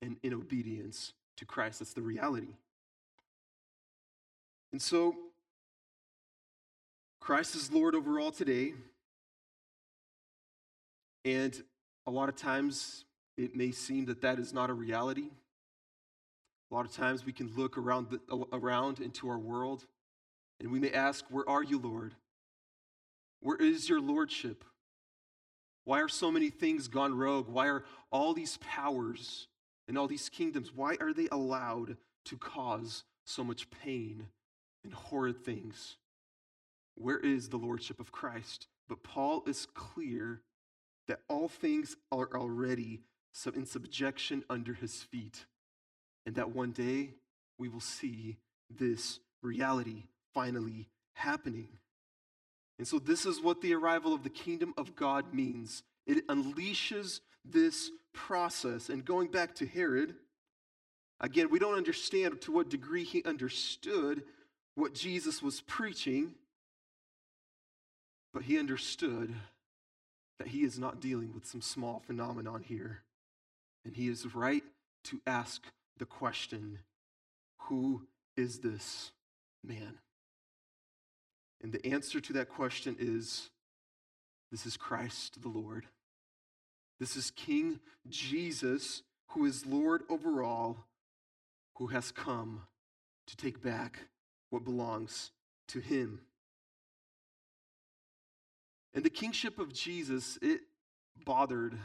and 0.00 0.16
in 0.22 0.34
obedience 0.34 1.12
to 1.36 1.44
Christ. 1.44 1.78
That's 1.78 1.92
the 1.92 2.02
reality. 2.02 2.54
And 4.72 4.80
so, 4.80 5.14
Christ 7.20 7.54
is 7.54 7.70
Lord 7.70 7.94
over 7.94 8.18
all 8.18 8.32
today. 8.32 8.74
And 11.24 11.62
a 12.06 12.10
lot 12.10 12.28
of 12.28 12.36
times 12.36 13.04
it 13.36 13.54
may 13.54 13.70
seem 13.70 14.06
that 14.06 14.22
that 14.22 14.38
is 14.38 14.52
not 14.52 14.70
a 14.70 14.74
reality. 14.74 15.28
A 16.70 16.74
lot 16.74 16.84
of 16.84 16.92
times 16.92 17.24
we 17.24 17.32
can 17.32 17.52
look 17.56 17.78
around, 17.78 18.08
the, 18.10 18.46
around 18.52 19.00
into 19.00 19.28
our 19.28 19.38
world 19.38 19.86
and 20.62 20.72
we 20.72 20.78
may 20.78 20.92
ask, 20.92 21.24
Where 21.28 21.48
are 21.48 21.62
you, 21.62 21.78
Lord? 21.78 22.14
Where 23.40 23.56
is 23.56 23.88
your 23.88 24.00
lordship? 24.00 24.64
Why 25.84 26.00
are 26.00 26.08
so 26.08 26.30
many 26.30 26.48
things 26.48 26.86
gone 26.86 27.14
rogue? 27.14 27.48
Why 27.48 27.66
are 27.66 27.84
all 28.12 28.34
these 28.34 28.56
powers 28.58 29.48
and 29.88 29.98
all 29.98 30.06
these 30.06 30.28
kingdoms, 30.28 30.72
why 30.74 30.96
are 31.00 31.12
they 31.12 31.28
allowed 31.30 31.96
to 32.24 32.36
cause 32.36 33.04
so 33.24 33.44
much 33.44 33.70
pain 33.70 34.28
and 34.84 34.92
horrid 34.92 35.44
things? 35.44 35.96
Where 36.94 37.18
is 37.18 37.48
the 37.48 37.56
lordship 37.56 38.00
of 38.00 38.12
Christ? 38.12 38.68
But 38.88 39.02
Paul 39.02 39.42
is 39.46 39.66
clear 39.74 40.40
that 41.08 41.20
all 41.28 41.48
things 41.48 41.96
are 42.10 42.28
already 42.34 43.00
in 43.54 43.66
subjection 43.66 44.44
under 44.48 44.74
his 44.74 45.02
feet 45.02 45.46
and 46.26 46.36
that 46.36 46.54
one 46.54 46.70
day 46.70 47.10
we 47.58 47.68
will 47.68 47.80
see 47.80 48.36
this 48.70 49.18
reality 49.42 50.04
finally 50.34 50.88
happening. 51.14 51.68
And 52.78 52.88
so, 52.88 52.98
this 52.98 53.26
is 53.26 53.40
what 53.40 53.60
the 53.60 53.74
arrival 53.74 54.12
of 54.14 54.22
the 54.22 54.30
kingdom 54.30 54.74
of 54.76 54.96
God 54.96 55.32
means 55.32 55.82
it 56.06 56.26
unleashes 56.28 57.20
this 57.44 57.90
process. 58.12 58.88
And 58.88 59.04
going 59.04 59.28
back 59.28 59.54
to 59.56 59.66
Herod, 59.66 60.14
again, 61.20 61.48
we 61.50 61.58
don't 61.58 61.76
understand 61.76 62.40
to 62.42 62.52
what 62.52 62.68
degree 62.68 63.04
he 63.04 63.22
understood 63.24 64.22
what 64.74 64.94
Jesus 64.94 65.42
was 65.42 65.60
preaching, 65.60 66.34
but 68.32 68.42
he 68.42 68.58
understood 68.58 69.34
that 70.38 70.48
he 70.48 70.64
is 70.64 70.78
not 70.78 71.00
dealing 71.00 71.32
with 71.34 71.46
some 71.46 71.60
small 71.60 72.02
phenomenon 72.04 72.64
here. 72.66 73.02
And 73.84 73.94
he 73.94 74.08
is 74.08 74.34
right 74.34 74.64
to 75.04 75.20
ask 75.26 75.62
the 75.98 76.06
question 76.06 76.78
Who 77.68 78.02
is 78.36 78.58
this 78.58 79.12
man? 79.62 79.98
And 81.62 81.72
the 81.72 81.86
answer 81.86 82.20
to 82.20 82.32
that 82.34 82.48
question 82.48 82.96
is 82.98 83.50
this 84.50 84.66
is 84.66 84.76
Christ 84.76 85.40
the 85.40 85.48
Lord. 85.48 85.86
This 87.00 87.16
is 87.16 87.30
King 87.30 87.80
Jesus, 88.08 89.02
who 89.28 89.44
is 89.44 89.66
Lord 89.66 90.02
over 90.08 90.42
all, 90.42 90.86
who 91.76 91.88
has 91.88 92.12
come 92.12 92.62
to 93.26 93.36
take 93.36 93.62
back 93.62 93.98
what 94.50 94.64
belongs 94.64 95.30
to 95.68 95.80
him. 95.80 96.20
And 98.94 99.04
the 99.04 99.10
kingship 99.10 99.58
of 99.58 99.72
Jesus, 99.72 100.38
it 100.42 100.60
bothered 101.24 101.78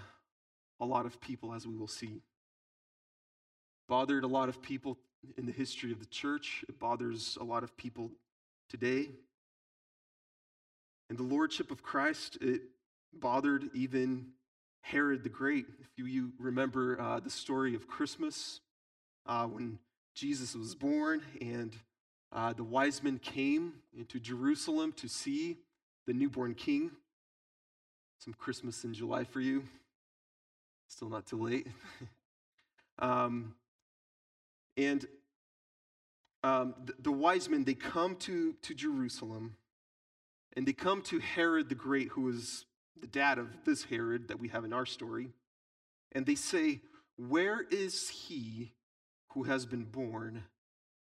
a 0.79 0.86
lot 0.86 1.05
of 1.05 1.22
people, 1.22 1.53
as 1.53 1.65
we 1.65 1.75
will 1.75 1.88
see. 1.88 2.22
Bothered 3.88 4.24
a 4.24 4.27
lot 4.27 4.50
of 4.50 4.62
people 4.62 4.98
in 5.38 5.46
the 5.46 5.51
history 5.51 5.91
of 5.91 6.00
the 6.00 6.05
church. 6.05 6.65
It 6.67 6.79
bothers 6.79 7.38
a 7.39 7.43
lot 7.43 7.63
of 7.63 7.77
people 7.77 8.12
today. 8.69 9.07
And 11.10 11.18
the 11.18 11.24
lordship 11.24 11.72
of 11.72 11.84
Christ, 11.84 12.38
it 12.42 12.62
bothered 13.14 13.70
even 13.74 14.28
Herod 14.82 15.24
the 15.24 15.30
Great. 15.30 15.66
If 15.80 15.88
you, 15.96 16.06
you 16.06 16.32
remember 16.40 17.00
uh, 17.00 17.20
the 17.20 17.30
story 17.30 17.76
of 17.76 17.88
Christmas, 17.88 18.60
uh, 19.26 19.46
when 19.46 19.80
Jesus 20.16 20.56
was 20.56 20.76
born 20.76 21.22
and 21.42 21.76
uh, 22.32 22.54
the 22.54 22.64
wise 22.64 23.04
men 23.04 23.20
came 23.20 23.74
into 23.98 24.20
Jerusalem 24.20 24.94
to 24.94 25.08
see 25.08 25.58
the 26.06 26.14
newborn 26.14 26.56
king. 26.56 26.92
Some 28.20 28.34
Christmas 28.34 28.84
in 28.84 28.94
July 28.94 29.24
for 29.24 29.40
you. 29.40 29.64
Still 30.88 31.10
not 31.10 31.26
too 31.26 31.42
late. 31.42 31.68
um, 33.00 33.56
and 34.76 35.06
um, 36.44 36.74
the, 36.86 36.94
the 37.00 37.12
wise 37.12 37.50
men, 37.50 37.64
they 37.64 37.74
come 37.74 38.16
to, 38.18 38.54
to 38.62 38.74
Jerusalem 38.74 39.56
and 40.58 40.68
they 40.68 40.74
come 40.74 41.04
to 41.04 41.20
Herod 41.20 41.70
the 41.70 41.76
Great, 41.76 42.08
who 42.10 42.28
is 42.30 42.66
the 43.00 43.06
dad 43.06 43.38
of 43.38 43.64
this 43.64 43.84
Herod 43.84 44.28
that 44.30 44.40
we 44.40 44.48
have 44.48 44.66
in 44.66 44.74
our 44.74 44.88
story. 44.88 45.30
And 46.14 46.26
they 46.26 46.34
say, 46.34 46.82
Where 47.16 47.62
is 47.70 48.10
he 48.10 48.74
who 49.34 49.44
has 49.44 49.68
been 49.68 49.84
born 49.84 50.46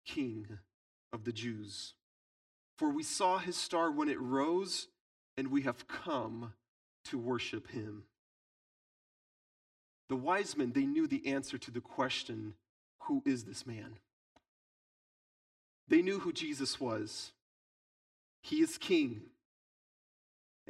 king 0.05 0.47
of 1.11 1.25
the 1.25 1.33
Jews? 1.33 1.95
For 2.77 2.89
we 2.89 3.03
saw 3.03 3.39
his 3.39 3.57
star 3.57 3.91
when 3.91 4.07
it 4.07 4.21
rose, 4.21 4.87
and 5.35 5.49
we 5.49 5.63
have 5.63 5.85
come 5.85 6.53
to 7.05 7.17
worship 7.17 7.71
him. 7.71 8.03
The 10.07 10.15
wise 10.15 10.55
men, 10.55 10.71
they 10.71 10.85
knew 10.85 11.07
the 11.07 11.27
answer 11.27 11.57
to 11.57 11.71
the 11.71 11.81
question, 11.81 12.53
Who 13.01 13.21
is 13.25 13.43
this 13.43 13.67
man? 13.67 13.97
They 15.89 16.01
knew 16.01 16.19
who 16.19 16.31
Jesus 16.31 16.79
was. 16.79 17.33
He 18.41 18.61
is 18.61 18.77
king. 18.77 19.23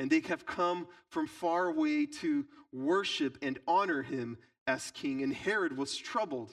And 0.01 0.10
they 0.10 0.22
have 0.22 0.48
come 0.48 0.88
from 1.10 1.27
far 1.27 1.67
away 1.67 2.08
to 2.08 2.48
worship 2.74 3.38
and 3.43 3.60
honor 3.67 4.01
him 4.01 4.39
as 4.65 4.89
king. 4.89 5.22
And 5.22 5.31
Herod 5.31 5.77
was 5.77 5.96
troubled. 5.96 6.50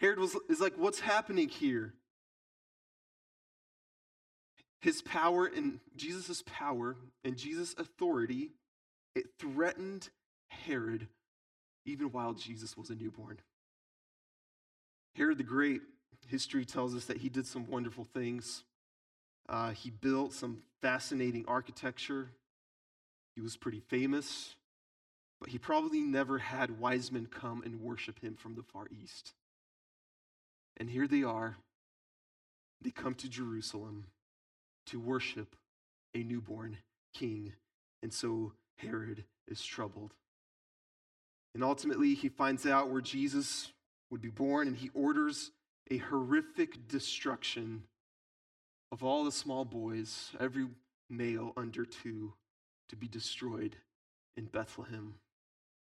Herod 0.00 0.18
was, 0.18 0.36
is 0.50 0.60
like, 0.60 0.74
What's 0.76 1.00
happening 1.00 1.48
here? 1.48 1.94
His 4.82 5.00
power 5.00 5.46
and 5.46 5.80
Jesus' 5.96 6.42
power 6.44 6.98
and 7.24 7.38
Jesus' 7.38 7.74
authority, 7.78 8.50
it 9.14 9.24
threatened 9.38 10.10
Herod 10.48 11.08
even 11.86 12.12
while 12.12 12.34
Jesus 12.34 12.76
was 12.76 12.90
a 12.90 12.94
newborn. 12.94 13.40
Herod 15.16 15.38
the 15.38 15.44
Great, 15.44 15.80
history 16.28 16.66
tells 16.66 16.94
us 16.94 17.06
that 17.06 17.16
he 17.16 17.30
did 17.30 17.46
some 17.46 17.66
wonderful 17.66 18.06
things. 18.12 18.62
Uh, 19.48 19.70
he 19.70 19.90
built 19.90 20.32
some 20.32 20.62
fascinating 20.80 21.44
architecture. 21.46 22.30
He 23.34 23.40
was 23.40 23.56
pretty 23.56 23.80
famous, 23.80 24.54
but 25.40 25.50
he 25.50 25.58
probably 25.58 26.00
never 26.00 26.38
had 26.38 26.78
wise 26.78 27.12
men 27.12 27.26
come 27.26 27.62
and 27.64 27.80
worship 27.80 28.20
him 28.20 28.34
from 28.34 28.54
the 28.54 28.62
Far 28.62 28.86
East. 28.90 29.32
And 30.76 30.90
here 30.90 31.06
they 31.06 31.22
are. 31.22 31.56
They 32.80 32.90
come 32.90 33.14
to 33.16 33.28
Jerusalem 33.28 34.06
to 34.86 35.00
worship 35.00 35.56
a 36.14 36.22
newborn 36.22 36.78
king. 37.14 37.52
And 38.02 38.12
so 38.12 38.52
Herod 38.78 39.24
is 39.48 39.62
troubled. 39.62 40.14
And 41.54 41.62
ultimately, 41.62 42.14
he 42.14 42.28
finds 42.28 42.66
out 42.66 42.90
where 42.90 43.00
Jesus 43.00 43.72
would 44.10 44.20
be 44.20 44.28
born, 44.28 44.66
and 44.66 44.76
he 44.76 44.90
orders 44.92 45.52
a 45.90 45.98
horrific 45.98 46.88
destruction 46.88 47.84
of 48.94 49.02
all 49.02 49.24
the 49.24 49.32
small 49.32 49.64
boys, 49.64 50.30
every 50.38 50.68
male 51.10 51.52
under 51.56 51.84
two, 51.84 52.32
to 52.88 52.94
be 52.94 53.08
destroyed 53.08 53.74
in 54.36 54.44
Bethlehem. 54.44 55.14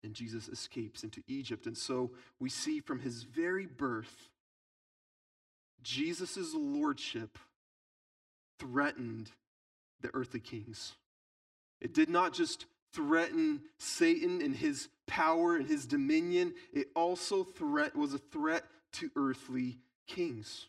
And 0.03 0.15
Jesus 0.15 0.47
escapes 0.47 1.03
into 1.03 1.21
Egypt. 1.27 1.67
And 1.67 1.77
so 1.77 2.09
we 2.39 2.49
see 2.49 2.79
from 2.79 2.99
his 2.99 3.21
very 3.21 3.67
birth, 3.67 4.29
Jesus' 5.83 6.55
lordship 6.55 7.37
threatened 8.59 9.29
the 10.01 10.09
earthly 10.15 10.39
kings. 10.39 10.93
It 11.79 11.93
did 11.93 12.09
not 12.09 12.33
just 12.33 12.65
threaten 12.93 13.61
Satan 13.77 14.41
and 14.41 14.55
his 14.55 14.89
power 15.05 15.55
and 15.55 15.67
his 15.67 15.85
dominion, 15.85 16.55
it 16.73 16.87
also 16.95 17.43
threat, 17.43 17.95
was 17.95 18.15
a 18.15 18.17
threat 18.17 18.63
to 18.93 19.11
earthly 19.15 19.77
kings. 20.07 20.65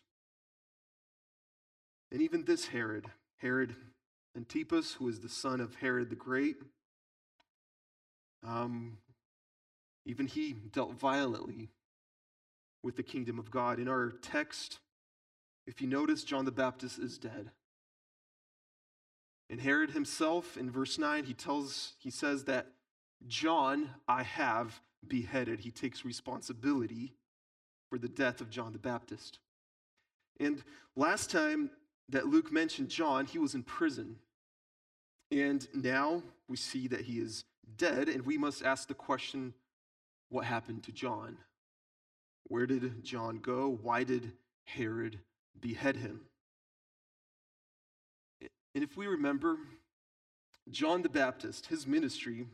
And 2.11 2.21
even 2.21 2.45
this 2.45 2.67
Herod, 2.67 3.05
Herod 3.37 3.75
Antipas, 4.35 4.93
who 4.93 5.07
is 5.07 5.19
the 5.19 5.29
son 5.29 5.61
of 5.61 5.75
Herod 5.75 6.09
the 6.09 6.15
Great, 6.15 6.57
um, 8.45 8.97
even 10.05 10.27
he 10.27 10.53
dealt 10.53 10.93
violently 10.93 11.69
with 12.83 12.95
the 12.95 13.03
kingdom 13.03 13.37
of 13.37 13.51
God. 13.51 13.79
In 13.79 13.87
our 13.87 14.11
text, 14.21 14.79
if 15.67 15.81
you 15.81 15.87
notice, 15.87 16.23
John 16.23 16.45
the 16.45 16.51
Baptist 16.51 16.97
is 16.97 17.17
dead. 17.17 17.51
And 19.49 19.59
Herod 19.59 19.91
himself, 19.91 20.57
in 20.57 20.71
verse 20.71 20.97
9, 20.97 21.25
he 21.25 21.33
tells, 21.33 21.93
he 21.99 22.09
says 22.09 22.45
that 22.45 22.67
John 23.27 23.89
I 24.07 24.23
have 24.23 24.79
beheaded. 25.07 25.59
He 25.59 25.71
takes 25.71 26.05
responsibility 26.05 27.13
for 27.89 27.97
the 27.97 28.07
death 28.07 28.41
of 28.41 28.49
John 28.49 28.73
the 28.73 28.79
Baptist. 28.79 29.39
And 30.39 30.63
last 30.95 31.29
time 31.31 31.71
that 32.09 32.27
Luke 32.27 32.51
mentioned 32.51 32.89
John, 32.89 33.25
he 33.25 33.39
was 33.39 33.55
in 33.55 33.63
prison. 33.63 34.17
And 35.31 35.67
now 35.73 36.23
we 36.47 36.57
see 36.57 36.87
that 36.87 37.01
he 37.01 37.19
is 37.19 37.45
dead, 37.77 38.09
and 38.09 38.25
we 38.25 38.37
must 38.37 38.63
ask 38.63 38.87
the 38.87 38.93
question 38.93 39.53
what 40.29 40.45
happened 40.45 40.83
to 40.83 40.91
John? 40.91 41.37
Where 42.45 42.65
did 42.65 43.03
John 43.03 43.39
go? 43.39 43.77
Why 43.81 44.03
did 44.03 44.31
Herod 44.65 45.19
behead 45.59 45.97
him? 45.97 46.21
And 48.75 48.83
if 48.83 48.95
we 48.95 49.07
remember, 49.07 49.57
John 50.69 51.01
the 51.01 51.09
Baptist, 51.09 51.67
his 51.67 51.87
ministry 51.87 52.45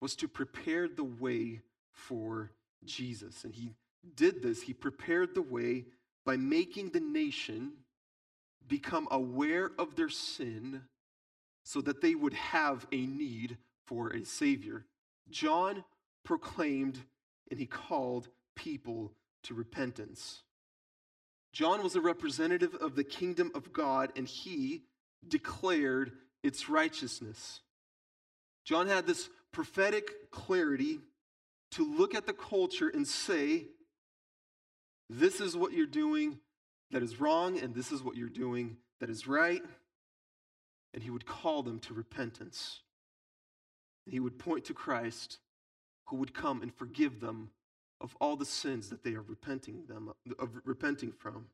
was 0.00 0.16
to 0.16 0.28
prepare 0.28 0.88
the 0.88 1.04
way 1.04 1.60
for 1.92 2.50
Jesus. 2.84 3.44
And 3.44 3.54
he 3.54 3.74
did 4.16 4.42
this, 4.42 4.62
he 4.62 4.72
prepared 4.72 5.34
the 5.34 5.42
way 5.42 5.84
by 6.24 6.36
making 6.36 6.90
the 6.90 7.00
nation 7.00 7.72
become 8.68 9.08
aware 9.10 9.70
of 9.78 9.96
their 9.96 10.08
sin 10.08 10.82
so 11.64 11.80
that 11.80 12.00
they 12.00 12.14
would 12.14 12.34
have 12.34 12.86
a 12.92 13.06
need 13.06 13.56
for 13.86 14.10
a 14.10 14.24
Savior. 14.24 14.84
John 15.30 15.84
proclaimed 16.24 16.98
and 17.50 17.58
he 17.58 17.66
called 17.66 18.28
people 18.56 19.12
to 19.44 19.54
repentance. 19.54 20.42
John 21.52 21.82
was 21.82 21.96
a 21.96 22.00
representative 22.00 22.74
of 22.76 22.94
the 22.94 23.04
kingdom 23.04 23.50
of 23.54 23.72
God, 23.72 24.10
and 24.16 24.26
he 24.26 24.84
declared 25.28 26.12
its 26.42 26.68
righteousness. 26.68 27.60
John 28.64 28.86
had 28.86 29.06
this 29.06 29.28
prophetic 29.52 30.30
clarity 30.30 30.98
to 31.72 31.84
look 31.84 32.14
at 32.14 32.26
the 32.26 32.32
culture 32.32 32.88
and 32.88 33.06
say, 33.06 33.66
This 35.10 35.40
is 35.40 35.56
what 35.56 35.72
you're 35.72 35.86
doing 35.86 36.38
that 36.92 37.02
is 37.02 37.20
wrong, 37.20 37.58
and 37.58 37.74
this 37.74 37.90
is 37.90 38.02
what 38.02 38.16
you're 38.16 38.28
doing 38.28 38.76
that 39.00 39.10
is 39.10 39.26
right. 39.26 39.62
And 40.94 41.02
he 41.02 41.10
would 41.10 41.26
call 41.26 41.62
them 41.62 41.80
to 41.80 41.94
repentance. 41.94 42.80
And 44.06 44.12
he 44.12 44.20
would 44.20 44.38
point 44.38 44.66
to 44.66 44.74
Christ 44.74 45.38
who 46.06 46.16
would 46.16 46.34
come 46.34 46.62
and 46.62 46.72
forgive 46.72 47.20
them 47.20 47.50
of 48.00 48.14
all 48.20 48.36
the 48.36 48.44
sins 48.44 48.90
that 48.90 49.02
they 49.02 49.14
are 49.14 49.22
repenting 49.22 49.84
them 49.86 50.12
of 50.38 50.50
repenting 50.64 51.12
from. 51.12 51.46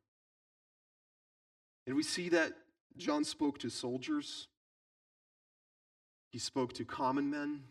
And 1.87 1.94
we 1.94 2.03
see 2.03 2.29
that 2.31 2.53
John 2.96 3.22
spoke 3.22 3.59
to 3.59 3.70
soldiers, 3.70 4.48
he 6.31 6.38
spoke 6.38 6.72
to 6.74 6.85
common 6.85 7.31
men, 7.31 7.62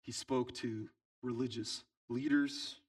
he 0.00 0.10
spoke 0.10 0.52
to 0.54 0.88
religious 1.22 1.84
leaders. 2.08 2.81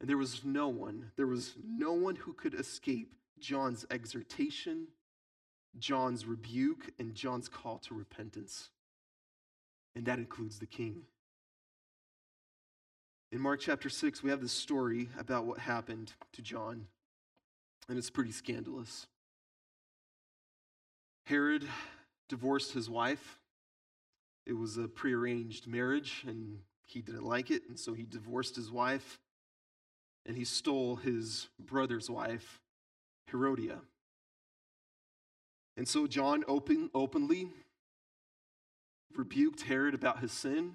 And 0.00 0.08
there 0.08 0.16
was 0.16 0.44
no 0.44 0.68
one, 0.68 1.10
there 1.16 1.26
was 1.26 1.54
no 1.64 1.92
one 1.92 2.16
who 2.16 2.32
could 2.32 2.54
escape 2.54 3.14
John's 3.40 3.84
exhortation, 3.90 4.88
John's 5.78 6.24
rebuke, 6.24 6.92
and 6.98 7.14
John's 7.14 7.48
call 7.48 7.78
to 7.78 7.94
repentance. 7.94 8.70
And 9.96 10.04
that 10.06 10.18
includes 10.18 10.58
the 10.58 10.66
king. 10.66 11.02
In 13.32 13.40
Mark 13.40 13.60
chapter 13.60 13.88
6, 13.88 14.22
we 14.22 14.30
have 14.30 14.40
this 14.40 14.52
story 14.52 15.08
about 15.18 15.44
what 15.44 15.58
happened 15.58 16.12
to 16.32 16.42
John, 16.42 16.86
and 17.88 17.98
it's 17.98 18.08
pretty 18.08 18.32
scandalous. 18.32 19.06
Herod 21.26 21.68
divorced 22.28 22.72
his 22.72 22.88
wife. 22.88 23.38
It 24.46 24.54
was 24.54 24.78
a 24.78 24.88
prearranged 24.88 25.66
marriage, 25.66 26.24
and 26.26 26.60
he 26.86 27.02
didn't 27.02 27.24
like 27.24 27.50
it, 27.50 27.62
and 27.68 27.78
so 27.78 27.92
he 27.92 28.04
divorced 28.04 28.56
his 28.56 28.70
wife, 28.70 29.18
and 30.28 30.36
he 30.36 30.44
stole 30.44 30.94
his 30.94 31.48
brother's 31.58 32.08
wife, 32.08 32.60
Herodia. 33.26 33.80
And 35.76 35.88
so 35.88 36.06
John 36.06 36.44
open, 36.46 36.90
openly 36.94 37.48
rebuked 39.16 39.62
Herod 39.62 39.94
about 39.94 40.20
his 40.20 40.30
sin 40.30 40.74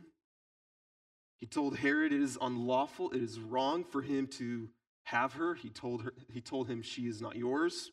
he 1.44 1.48
told 1.48 1.76
Herod 1.76 2.14
it 2.14 2.22
is 2.22 2.38
unlawful, 2.40 3.12
it 3.12 3.22
is 3.22 3.38
wrong 3.38 3.84
for 3.84 4.02
him 4.02 4.28
to 4.28 4.70
have 5.04 5.34
her. 5.34 5.56
He 5.56 5.70
told, 5.70 6.04
her, 6.04 6.14
he 6.32 6.40
told 6.40 6.70
him 6.70 6.82
she 6.82 7.02
is 7.02 7.22
not 7.22 7.36
yours. 7.36 7.92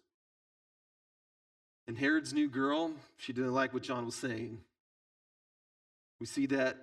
And 1.89 1.99
Herod's 1.99 2.33
new 2.33 2.49
girl, 2.49 2.93
she 3.17 3.33
didn't 3.33 3.53
like 3.53 3.75
what 3.75 3.83
John 3.83 4.07
was 4.07 4.15
saying. 4.15 4.61
We 6.21 6.27
see 6.27 6.47
that 6.47 6.77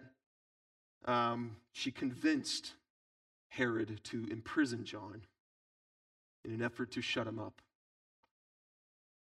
um, 1.05 1.55
she 1.71 1.89
convinced 1.89 2.73
Herod 3.49 4.01
to 4.05 4.27
imprison 4.29 4.83
John 4.85 5.21
in 6.45 6.51
an 6.51 6.61
effort 6.61 6.91
to 6.91 7.01
shut 7.01 7.27
him 7.27 7.39
up. 7.39 7.61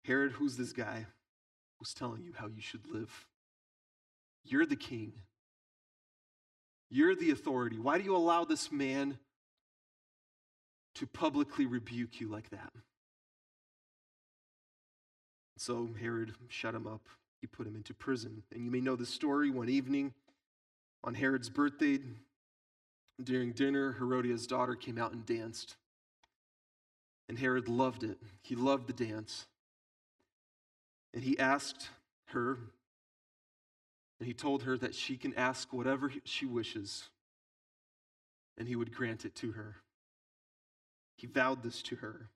Herod, 0.04 0.32
who's 0.32 0.56
this 0.56 0.72
guy 0.72 1.06
who's 1.78 1.94
telling 1.94 2.22
you 2.22 2.32
how 2.34 2.46
you 2.46 2.60
should 2.60 2.86
live? 2.92 3.26
You're 4.44 4.66
the 4.66 4.76
king. 4.76 5.12
You're 6.90 7.14
the 7.14 7.30
authority. 7.30 7.78
Why 7.78 7.98
do 7.98 8.04
you 8.04 8.16
allow 8.16 8.44
this 8.44 8.72
man 8.72 9.18
to 10.96 11.06
publicly 11.06 11.66
rebuke 11.66 12.20
you 12.20 12.28
like 12.28 12.50
that? 12.50 12.72
So 15.56 15.90
Herod 16.00 16.32
shut 16.48 16.74
him 16.74 16.86
up. 16.86 17.02
He 17.40 17.46
put 17.46 17.66
him 17.66 17.76
into 17.76 17.94
prison. 17.94 18.42
And 18.52 18.64
you 18.64 18.70
may 18.70 18.80
know 18.80 18.96
the 18.96 19.06
story. 19.06 19.50
One 19.50 19.68
evening 19.68 20.14
on 21.04 21.14
Herod's 21.14 21.50
birthday, 21.50 21.98
during 23.24 23.52
dinner, 23.52 23.92
Herodias' 23.98 24.46
daughter 24.46 24.74
came 24.74 24.98
out 24.98 25.12
and 25.12 25.24
danced. 25.24 25.76
And 27.28 27.38
Herod 27.38 27.68
loved 27.68 28.02
it. 28.02 28.18
He 28.42 28.54
loved 28.54 28.86
the 28.86 29.04
dance. 29.04 29.46
And 31.14 31.22
he 31.22 31.38
asked 31.38 31.88
her 32.26 32.58
and 34.20 34.26
he 34.26 34.34
told 34.34 34.64
her 34.64 34.76
that 34.76 34.94
she 34.94 35.16
can 35.16 35.34
ask 35.34 35.72
whatever 35.72 36.12
she 36.24 36.44
wishes, 36.44 37.08
and 38.58 38.68
he 38.68 38.76
would 38.76 38.94
grant 38.94 39.24
it 39.24 39.34
to 39.36 39.52
her. 39.52 39.76
He 41.16 41.26
vowed 41.26 41.62
this 41.62 41.82
to 41.84 41.96
her. 41.96 42.28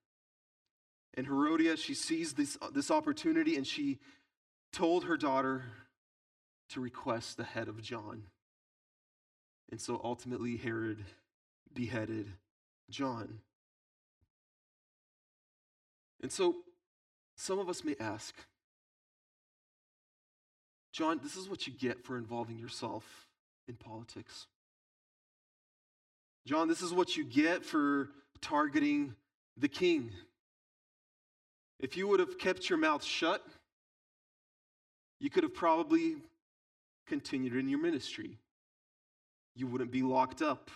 And 1.13 1.27
Herodias, 1.27 1.79
she 1.79 1.95
sees 1.95 2.33
this, 2.33 2.57
this 2.73 2.91
opportunity 2.91 3.57
and 3.57 3.67
she 3.67 3.99
told 4.73 5.05
her 5.05 5.17
daughter 5.17 5.65
to 6.71 6.81
request 6.81 7.37
the 7.37 7.45
head 7.45 7.69
of 7.69 7.81
John. 7.83 8.25
And 9.75 9.81
so 9.81 10.01
ultimately, 10.05 10.57
Herod 10.57 11.05
beheaded 11.75 12.29
John. 12.91 13.41
And 16.23 16.31
so, 16.31 16.55
some 17.37 17.59
of 17.59 17.69
us 17.69 17.83
may 17.83 17.97
ask, 17.99 18.37
John, 20.93 21.19
this 21.25 21.35
is 21.35 21.49
what 21.49 21.67
you 21.67 21.73
get 21.73 22.05
for 22.05 22.17
involving 22.17 22.57
yourself 22.57 23.27
in 23.67 23.75
politics. 23.75 24.47
John, 26.47 26.69
this 26.69 26.81
is 26.81 26.95
what 26.95 27.17
you 27.17 27.25
get 27.25 27.65
for 27.65 28.11
targeting 28.41 29.17
the 29.57 29.67
king. 29.67 30.13
If 31.81 31.97
you 31.97 32.07
would 32.07 32.21
have 32.21 32.39
kept 32.39 32.71
your 32.71 32.79
mouth 32.79 33.03
shut, 33.03 33.45
you 35.19 35.31
could 35.31 35.43
have 35.43 35.55
probably 35.55 36.15
continued 37.09 37.57
in 37.57 37.69
your 37.69 37.81
ministry. 37.81 38.39
You 39.55 39.67
wouldn't 39.67 39.91
be 39.91 40.03
locked 40.03 40.43
up 40.43 40.71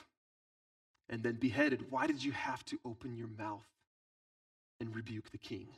and 1.08 1.22
then 1.22 1.34
beheaded. 1.34 1.90
Why 1.90 2.06
did 2.06 2.22
you 2.22 2.32
have 2.32 2.64
to 2.66 2.78
open 2.84 3.16
your 3.16 3.28
mouth 3.28 3.66
and 4.80 4.94
rebuke 4.94 5.30
the 5.30 5.38
king? 5.38 5.68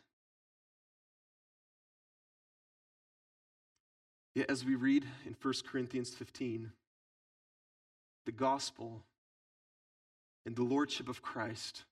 Yet, 4.35 4.51
as 4.51 4.65
we 4.65 4.75
read 4.75 5.05
in 5.27 5.35
1 5.41 5.55
Corinthians 5.67 6.11
15, 6.11 6.71
the 8.27 8.33
gospel 8.33 9.03
and 10.47 10.55
the 10.55 10.63
lordship 10.63 11.09
of 11.09 11.21
Christ, 11.21 11.85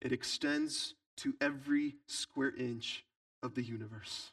it 0.00 0.12
extends 0.12 0.94
to 1.18 1.34
every 1.40 1.96
square 2.06 2.52
inch 2.56 3.04
of 3.42 3.54
the 3.54 3.62
universe. 3.62 4.30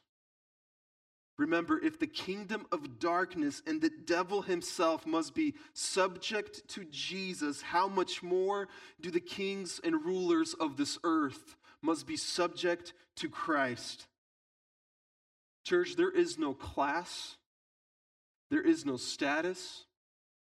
Remember, 1.38 1.80
if 1.84 2.00
the 2.00 2.08
kingdom 2.08 2.65
of 2.71 3.00
darkness 3.00 3.62
and 3.67 3.82
the 3.82 3.91
devil 4.06 4.41
himself 4.41 5.06
must 5.06 5.36
be 5.36 5.56
subject 5.74 6.67
to 6.69 6.86
Jesus, 6.86 7.62
how 7.62 7.88
much 7.89 8.24
more 8.24 8.69
do 9.02 9.12
the 9.12 9.19
kings 9.19 9.82
and 9.84 10.06
rulers 10.06 10.54
of 10.54 10.78
this 10.78 10.98
earth 11.04 11.58
must 11.82 12.08
be 12.08 12.15
subject 12.15 12.93
to 13.17 13.28
Christ? 13.28 14.08
Church, 15.65 15.95
there 15.98 16.12
is 16.12 16.39
no 16.39 16.54
class, 16.54 17.36
there 18.50 18.62
is 18.62 18.86
no 18.86 18.95
status, 18.95 19.86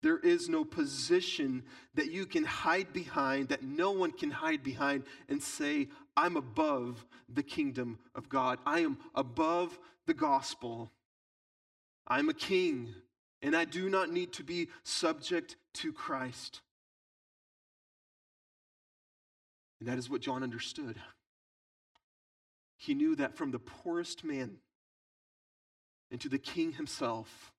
there 0.03 0.19
is 0.19 0.49
no 0.49 0.65
position 0.65 1.65
that 1.95 2.13
you 2.13 2.25
can 2.25 2.45
hide 2.45 2.93
behind, 2.93 3.49
that 3.49 3.63
no 3.63 3.91
one 3.91 4.13
can 4.13 4.31
hide 4.31 4.63
behind 4.63 5.05
and 5.29 5.43
say, 5.43 5.89
I'm 6.17 6.37
above 6.37 7.05
the 7.29 7.43
kingdom 7.43 7.99
of 8.15 8.29
God. 8.29 8.59
I 8.65 8.81
am 8.81 8.99
above 9.15 9.79
the 10.07 10.15
gospel. 10.15 10.93
I'm 12.07 12.29
a 12.29 12.35
king, 12.35 12.95
and 13.43 13.57
I 13.57 13.65
do 13.65 13.91
not 13.91 14.11
need 14.11 14.33
to 14.35 14.45
be 14.45 14.69
subject 14.85 15.57
to 15.75 15.93
Christ. 15.93 16.61
And 19.81 19.89
that 19.89 19.99
is 19.99 20.09
what 20.09 20.21
John 20.21 20.43
understood. 20.43 20.97
He 22.77 22.95
knew 22.95 23.17
that 23.17 23.37
from 23.37 23.51
the 23.51 23.59
poorest 23.59 24.25
man 24.25 24.59
and 26.11 26.21
to 26.21 26.29
the 26.29 26.39
king 26.39 26.73
himself. 26.73 27.53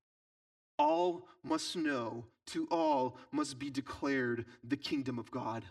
All 0.80 1.28
must 1.44 1.76
know, 1.76 2.26
to 2.48 2.68
all 2.72 3.18
must 3.32 3.60
be 3.60 3.70
declared 3.70 4.46
the 4.64 4.78
kingdom 4.78 5.20
of 5.20 5.30
God. 5.30 5.66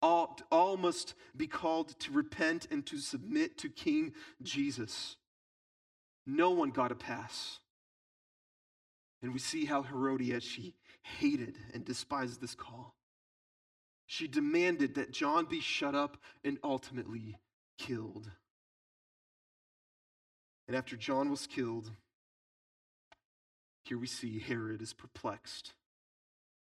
All, 0.00 0.38
all 0.52 0.76
must 0.76 1.14
be 1.36 1.46
called 1.46 1.98
to 2.00 2.12
repent 2.12 2.68
and 2.70 2.86
to 2.86 2.98
submit 2.98 3.58
to 3.58 3.68
King 3.68 4.14
Jesus. 4.42 5.16
No 6.26 6.50
one 6.50 6.70
got 6.70 6.92
a 6.92 6.94
pass. 6.94 7.58
And 9.22 9.32
we 9.32 9.38
see 9.38 9.64
how 9.64 9.82
Herodias, 9.82 10.44
she 10.44 10.74
hated 11.02 11.56
and 11.74 11.84
despised 11.84 12.40
this 12.40 12.54
call. 12.54 12.94
She 14.06 14.28
demanded 14.28 14.94
that 14.94 15.10
John 15.10 15.46
be 15.46 15.60
shut 15.60 15.94
up 15.94 16.18
and 16.44 16.58
ultimately 16.62 17.38
killed. 17.78 18.30
And 20.68 20.76
after 20.76 20.96
John 20.96 21.30
was 21.30 21.46
killed, 21.46 21.90
here 23.86 23.98
we 23.98 24.08
see 24.08 24.40
Herod 24.40 24.82
is 24.82 24.92
perplexed 24.92 25.74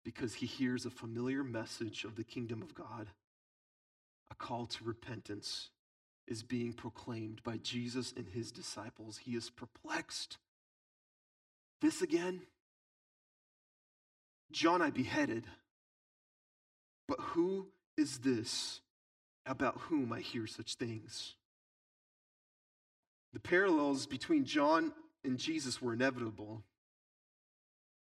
because 0.04 0.34
he 0.34 0.46
hears 0.46 0.84
a 0.84 0.90
familiar 0.90 1.42
message 1.42 2.04
of 2.04 2.16
the 2.16 2.24
kingdom 2.24 2.60
of 2.60 2.74
God. 2.74 3.08
A 4.30 4.34
call 4.34 4.66
to 4.66 4.84
repentance 4.84 5.70
is 6.26 6.42
being 6.42 6.74
proclaimed 6.74 7.42
by 7.42 7.56
Jesus 7.56 8.12
and 8.14 8.28
his 8.28 8.52
disciples. 8.52 9.18
He 9.24 9.34
is 9.34 9.48
perplexed. 9.48 10.36
This 11.80 12.02
again? 12.02 12.42
John 14.52 14.82
I 14.82 14.90
beheaded. 14.90 15.46
But 17.06 17.20
who 17.20 17.68
is 17.96 18.18
this 18.18 18.80
about 19.46 19.80
whom 19.82 20.12
I 20.12 20.20
hear 20.20 20.46
such 20.46 20.74
things? 20.74 21.36
The 23.32 23.40
parallels 23.40 24.06
between 24.06 24.44
John 24.44 24.92
and 25.24 25.38
Jesus 25.38 25.80
were 25.80 25.94
inevitable 25.94 26.64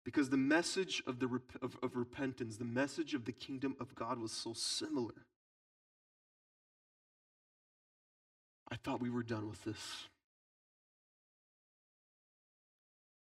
because 0.04 0.30
the 0.30 0.38
message 0.38 1.04
of, 1.06 1.20
the, 1.20 1.42
of, 1.62 1.78
of 1.84 1.96
repentance, 1.96 2.58
the 2.58 2.66
message 2.66 3.14
of 3.14 3.26
the 3.26 3.32
kingdom 3.32 3.76
of 3.80 3.94
God 3.96 4.20
was 4.20 4.32
so 4.32 4.54
similar. 4.54 5.14
I 8.72 8.78
thought 8.78 9.02
we 9.02 9.10
were 9.10 9.24
done 9.24 9.50
with 9.50 9.64
this. 9.64 10.06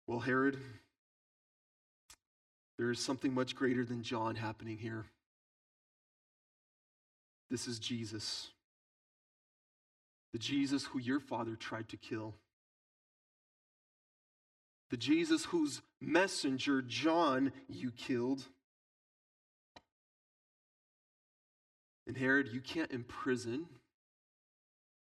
Well, 0.07 0.21
Herod, 0.21 0.59
There 2.79 2.91
is 2.91 2.99
something 2.99 3.33
much 3.33 3.55
greater 3.55 3.85
than 3.85 4.03
John 4.03 4.35
happening 4.35 4.77
here. 4.77 5.05
This 7.51 7.69
is 7.69 7.79
Jesus. 7.79 8.51
The 10.33 10.39
Jesus 10.39 10.85
who 10.87 10.99
your 10.99 11.21
father 11.21 11.55
tried 11.55 11.89
to 11.91 11.97
kill. 11.97 12.35
The 14.91 14.97
Jesus 14.97 15.45
whose 15.45 15.81
messenger, 16.03 16.83
John, 16.83 17.53
you 17.69 17.91
killed. 17.91 18.49
And 22.07 22.17
Herod, 22.17 22.49
you 22.53 22.61
can't 22.61 22.91
imprison, 22.91 23.67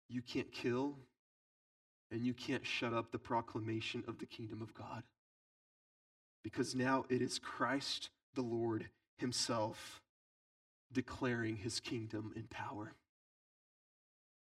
you 0.08 0.21
can't 0.21 0.51
kill, 0.51 0.95
and 2.12 2.25
you 2.25 2.34
can't 2.34 2.65
shut 2.65 2.93
up 2.93 3.12
the 3.12 3.17
proclamation 3.17 4.03
of 4.08 4.19
the 4.19 4.25
kingdom 4.25 4.62
of 4.62 4.73
God. 4.73 5.03
Because 6.43 6.75
now 6.75 7.06
it 7.10 7.21
is 7.21 7.39
Christ 7.39 8.10
the 8.36 8.41
Lord 8.41 8.89
Himself 9.17 10.01
declaring 10.91 11.58
His 11.58 11.79
kingdom 11.79 12.32
in 12.36 12.43
power. 12.43 12.93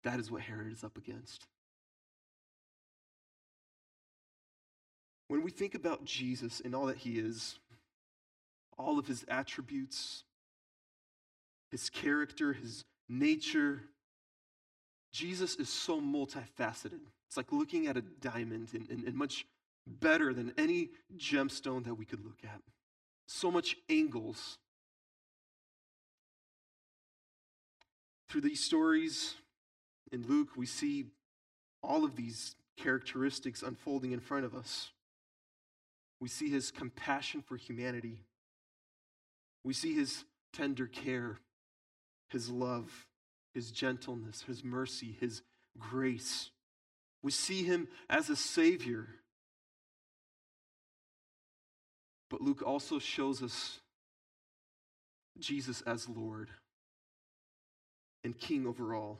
That 0.04 0.20
is 0.20 0.30
what 0.30 0.44
Herod 0.44 0.72
is 0.72 0.84
up 0.84 0.98
against. 0.98 1.48
When 5.28 5.44
we 5.44 5.52
think 5.52 5.76
about 5.76 6.06
Jesus 6.06 6.62
and 6.64 6.74
all 6.74 6.86
that 6.86 6.98
He 6.98 7.20
is, 7.20 7.60
all 8.78 8.98
of 8.98 9.08
His 9.08 9.26
attributes, 9.28 10.24
His 11.72 11.90
character, 11.90 12.54
His 12.54 12.86
nature, 13.10 13.82
Jesus 15.12 15.56
is 15.56 15.70
so 15.70 16.00
multifaceted. 16.00 17.00
It's 17.28 17.38
like 17.38 17.52
looking 17.52 17.88
at 17.88 17.98
a 17.98 18.02
diamond 18.02 18.70
and, 18.74 18.90
and, 18.90 19.04
and 19.04 19.16
much 19.16 19.46
better 19.86 20.34
than 20.34 20.54
any 20.58 20.90
gemstone 21.18 21.84
that 21.86 21.96
we 21.96 22.06
could 22.06 22.24
look 22.24 22.40
at. 22.44 22.62
So 23.28 23.52
much 23.52 23.76
angles. 23.90 24.58
Through 28.30 28.42
these 28.42 28.64
stories 28.64 29.36
in 30.12 30.26
Luke, 30.28 30.50
we 30.56 30.66
see 30.66 31.06
all 31.82 32.04
of 32.06 32.16
these 32.16 32.56
characteristics 32.78 33.64
unfolding 33.64 34.12
in 34.12 34.20
front 34.20 34.46
of 34.46 34.56
us. 34.56 34.92
We 36.20 36.28
see 36.28 36.50
his 36.50 36.72
compassion 36.72 37.42
for 37.42 37.58
humanity. 37.58 38.20
We 39.64 39.74
see 39.74 39.94
his 39.94 40.24
tender 40.54 40.88
care, 40.88 41.40
his 42.30 42.50
love, 42.50 43.08
his 43.54 43.72
gentleness, 43.72 44.44
his 44.44 44.64
mercy, 44.64 45.16
his 45.20 45.42
grace. 45.78 46.50
We 47.22 47.32
see 47.32 47.64
him 47.64 47.88
as 48.10 48.30
a 48.30 48.36
savior. 48.36 49.08
But 52.30 52.42
Luke 52.42 52.64
also 52.66 53.00
shows 53.00 53.42
us 53.42 53.80
Jesus 55.40 55.82
as 55.82 56.10
Lord 56.10 56.50
and 58.24 58.38
King 58.38 58.68
over 58.68 58.94
all. 58.94 59.20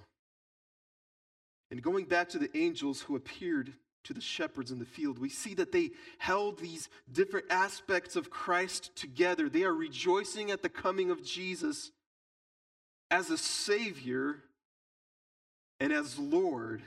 And 1.70 1.82
going 1.82 2.06
back 2.06 2.30
to 2.30 2.40
the 2.40 2.56
angels 2.58 3.02
who 3.02 3.16
appeared 3.16 3.74
to 4.08 4.14
the 4.14 4.22
shepherds 4.22 4.72
in 4.72 4.80
the 4.80 4.86
field, 4.86 5.20
we 5.20 5.30
see 5.30 5.54
that 5.56 5.72
they 5.72 5.92
held 6.18 6.60
these 6.60 6.90
different 7.12 7.46
aspects 7.50 8.16
of 8.16 8.30
Christ 8.30 8.96
together. 8.96 9.50
They 9.50 9.64
are 9.64 9.74
rejoicing 9.74 10.50
at 10.50 10.64
the 10.64 10.70
coming 10.70 11.12
of 11.12 11.24
Jesus 11.24 11.92
as 13.12 13.30
a 13.30 13.38
Savior 13.38 14.38
and 15.80 15.92
as 15.92 16.18
Lord. 16.18 16.82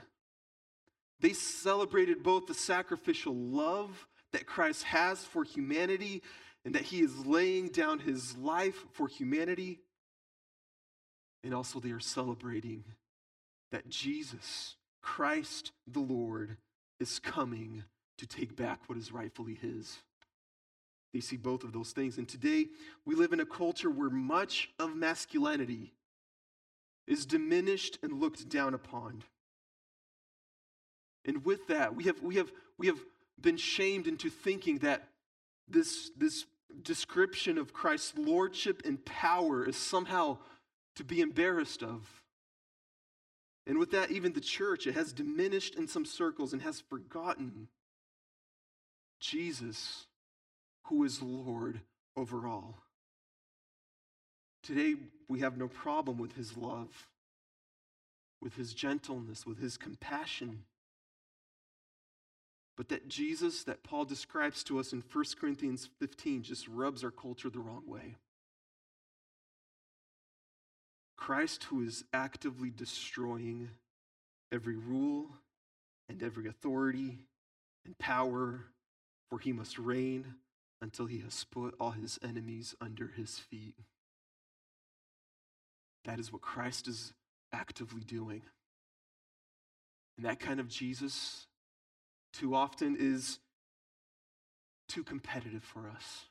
They 1.19 1.33
celebrated 1.33 2.23
both 2.23 2.47
the 2.47 2.55
sacrificial 2.55 3.35
love 3.35 4.07
that 4.33 4.47
Christ 4.47 4.83
has 4.83 5.23
for 5.23 5.43
humanity 5.43 6.23
and 6.65 6.73
that 6.73 6.83
he 6.83 7.01
is 7.01 7.25
laying 7.25 7.67
down 7.67 7.99
his 7.99 8.35
life 8.37 8.85
for 8.93 9.07
humanity. 9.07 9.79
And 11.43 11.53
also, 11.53 11.79
they 11.79 11.91
are 11.91 11.99
celebrating 11.99 12.83
that 13.71 13.89
Jesus, 13.89 14.75
Christ 15.01 15.71
the 15.87 15.99
Lord, 15.99 16.57
is 17.01 17.19
coming 17.19 17.83
to 18.17 18.27
take 18.27 18.55
back 18.55 18.81
what 18.87 18.97
is 18.97 19.11
rightfully 19.11 19.55
his. 19.55 19.97
They 21.13 21.19
see 21.19 21.37
both 21.37 21.63
of 21.63 21.73
those 21.73 21.91
things. 21.91 22.17
And 22.17 22.27
today, 22.27 22.67
we 23.05 23.15
live 23.15 23.33
in 23.33 23.39
a 23.39 23.45
culture 23.45 23.89
where 23.89 24.09
much 24.09 24.69
of 24.79 24.95
masculinity 24.95 25.91
is 27.07 27.25
diminished 27.25 27.97
and 28.01 28.19
looked 28.19 28.47
down 28.47 28.73
upon. 28.73 29.23
And 31.25 31.43
with 31.43 31.67
that, 31.67 31.95
we 31.95 32.05
have, 32.05 32.21
we 32.21 32.35
have, 32.35 32.51
we 32.77 32.87
have 32.87 32.99
been 33.39 33.57
shamed 33.57 34.07
into 34.07 34.29
thinking 34.29 34.77
that 34.79 35.09
this, 35.67 36.11
this 36.15 36.45
description 36.83 37.57
of 37.57 37.73
Christ's 37.73 38.17
lordship 38.17 38.83
and 38.85 39.03
power 39.03 39.67
is 39.67 39.75
somehow 39.75 40.37
to 40.95 41.03
be 41.03 41.19
embarrassed 41.19 41.83
of. 41.83 42.20
And 43.71 43.79
with 43.79 43.91
that, 43.91 44.11
even 44.11 44.33
the 44.33 44.41
church, 44.41 44.85
it 44.85 44.95
has 44.95 45.13
diminished 45.13 45.75
in 45.75 45.87
some 45.87 46.03
circles 46.03 46.51
and 46.51 46.61
has 46.61 46.81
forgotten 46.81 47.69
Jesus, 49.21 50.07
who 50.87 51.05
is 51.05 51.21
Lord 51.21 51.79
over 52.17 52.45
all. 52.45 52.79
Today, 54.61 54.95
we 55.29 55.39
have 55.39 55.57
no 55.57 55.69
problem 55.69 56.17
with 56.17 56.33
his 56.33 56.57
love, 56.57 57.07
with 58.41 58.55
his 58.55 58.73
gentleness, 58.73 59.45
with 59.45 59.59
his 59.59 59.77
compassion. 59.77 60.63
But 62.75 62.89
that 62.89 63.07
Jesus 63.07 63.63
that 63.63 63.83
Paul 63.83 64.03
describes 64.03 64.65
to 64.65 64.81
us 64.81 64.91
in 64.91 65.01
1 65.13 65.25
Corinthians 65.39 65.87
15 65.97 66.43
just 66.43 66.67
rubs 66.67 67.05
our 67.05 67.09
culture 67.09 67.49
the 67.49 67.59
wrong 67.59 67.83
way. 67.87 68.17
Christ, 71.21 71.65
who 71.65 71.83
is 71.83 72.03
actively 72.13 72.71
destroying 72.71 73.69
every 74.51 74.75
rule 74.75 75.27
and 76.09 76.23
every 76.23 76.47
authority 76.47 77.19
and 77.85 77.95
power, 77.99 78.65
for 79.29 79.37
he 79.37 79.53
must 79.53 79.77
reign 79.77 80.33
until 80.81 81.05
he 81.05 81.19
has 81.19 81.43
put 81.43 81.75
all 81.79 81.91
his 81.91 82.17
enemies 82.23 82.73
under 82.81 83.05
his 83.15 83.37
feet. 83.37 83.75
That 86.05 86.19
is 86.19 86.33
what 86.33 86.41
Christ 86.41 86.87
is 86.87 87.13
actively 87.53 88.01
doing. 88.01 88.41
And 90.17 90.25
that 90.25 90.39
kind 90.39 90.59
of 90.59 90.69
Jesus 90.69 91.45
too 92.33 92.55
often 92.55 92.97
is 92.99 93.37
too 94.89 95.03
competitive 95.03 95.63
for 95.63 95.87
us. 95.87 96.25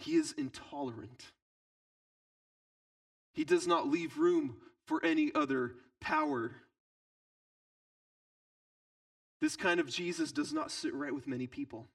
He 0.00 0.16
is 0.16 0.34
intolerant. 0.36 1.32
He 3.32 3.44
does 3.44 3.66
not 3.66 3.88
leave 3.88 4.18
room 4.18 4.56
for 4.86 5.04
any 5.04 5.32
other 5.34 5.74
power. 6.00 6.52
This 9.40 9.56
kind 9.56 9.80
of 9.80 9.88
Jesus 9.88 10.32
does 10.32 10.52
not 10.52 10.70
sit 10.70 10.94
right 10.94 11.14
with 11.14 11.26
many 11.26 11.46
people. 11.46 11.88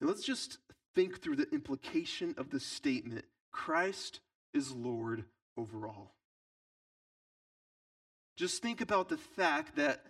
And 0.00 0.08
let's 0.08 0.24
just 0.24 0.58
think 0.94 1.20
through 1.20 1.36
the 1.36 1.50
implication 1.50 2.34
of 2.36 2.50
this 2.50 2.64
statement 2.64 3.24
Christ 3.50 4.20
is 4.52 4.72
Lord 4.72 5.24
over 5.56 5.86
all. 5.86 6.14
Just 8.36 8.62
think 8.62 8.80
about 8.80 9.08
the 9.08 9.16
fact 9.16 9.76
that 9.76 10.04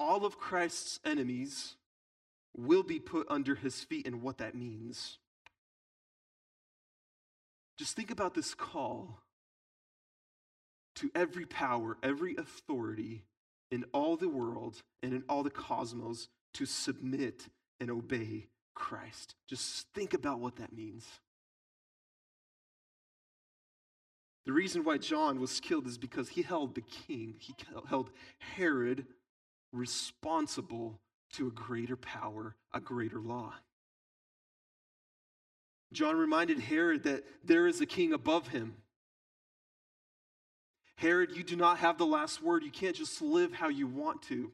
all 0.00 0.24
of 0.24 0.38
Christ's 0.38 0.98
enemies 1.04 1.76
will 2.56 2.82
be 2.82 2.98
put 2.98 3.26
under 3.30 3.54
his 3.54 3.84
feet 3.84 4.06
and 4.06 4.22
what 4.22 4.38
that 4.38 4.54
means. 4.54 5.18
Just 7.76 7.94
think 7.94 8.10
about 8.10 8.34
this 8.34 8.54
call 8.54 9.20
to 10.96 11.10
every 11.14 11.44
power, 11.44 11.98
every 12.02 12.36
authority 12.36 13.22
in 13.70 13.84
all 13.92 14.16
the 14.16 14.28
world 14.28 14.82
and 15.02 15.12
in 15.12 15.24
all 15.28 15.42
the 15.42 15.50
cosmos 15.50 16.28
to 16.54 16.64
submit 16.64 17.48
and 17.80 17.90
obey 17.90 18.46
Christ. 18.74 19.34
Just 19.48 19.86
think 19.94 20.14
about 20.14 20.40
what 20.40 20.56
that 20.56 20.72
means. 20.72 21.04
The 24.46 24.52
reason 24.52 24.84
why 24.84 24.98
John 24.98 25.40
was 25.40 25.58
killed 25.60 25.86
is 25.86 25.98
because 25.98 26.28
he 26.28 26.42
held 26.42 26.74
the 26.74 26.82
king, 26.82 27.34
he 27.38 27.54
held 27.88 28.10
Herod 28.38 29.06
responsible 29.72 31.00
to 31.32 31.48
a 31.48 31.50
greater 31.50 31.96
power, 31.96 32.54
a 32.72 32.80
greater 32.80 33.20
law. 33.20 33.54
John 35.92 36.16
reminded 36.16 36.58
Herod 36.58 37.04
that 37.04 37.24
there 37.44 37.66
is 37.66 37.80
a 37.80 37.86
king 37.86 38.12
above 38.12 38.48
him. 38.48 38.76
Herod, 40.96 41.36
you 41.36 41.44
do 41.44 41.56
not 41.56 41.78
have 41.78 41.98
the 41.98 42.06
last 42.06 42.42
word. 42.42 42.64
You 42.64 42.70
can't 42.70 42.96
just 42.96 43.20
live 43.20 43.52
how 43.52 43.68
you 43.68 43.86
want 43.86 44.22
to. 44.22 44.50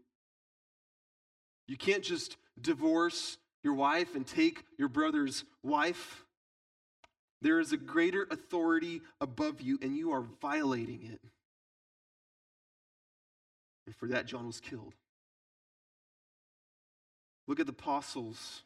You 1.69 1.77
can't 1.77 2.03
just 2.03 2.37
divorce 2.61 3.39
your 3.63 3.75
wife 3.75 4.15
and 4.15 4.27
take 4.27 4.65
your 4.77 4.89
brother's 4.89 5.45
wife. 5.63 6.25
There 7.41 7.61
is 7.61 7.73
a 7.73 7.77
greater 7.77 8.27
authority 8.31 9.03
above 9.21 9.61
you, 9.61 9.79
and 9.83 9.97
you 9.97 10.13
are 10.13 10.25
violating 10.41 11.03
it. 11.13 11.21
And 13.87 13.97
for 13.97 14.09
that, 14.09 14.27
John 14.27 14.47
was 14.47 14.61
killed. 14.61 14.95
Look 17.49 17.59
at 17.59 17.67
the 17.67 17.73
apostles 17.73 18.63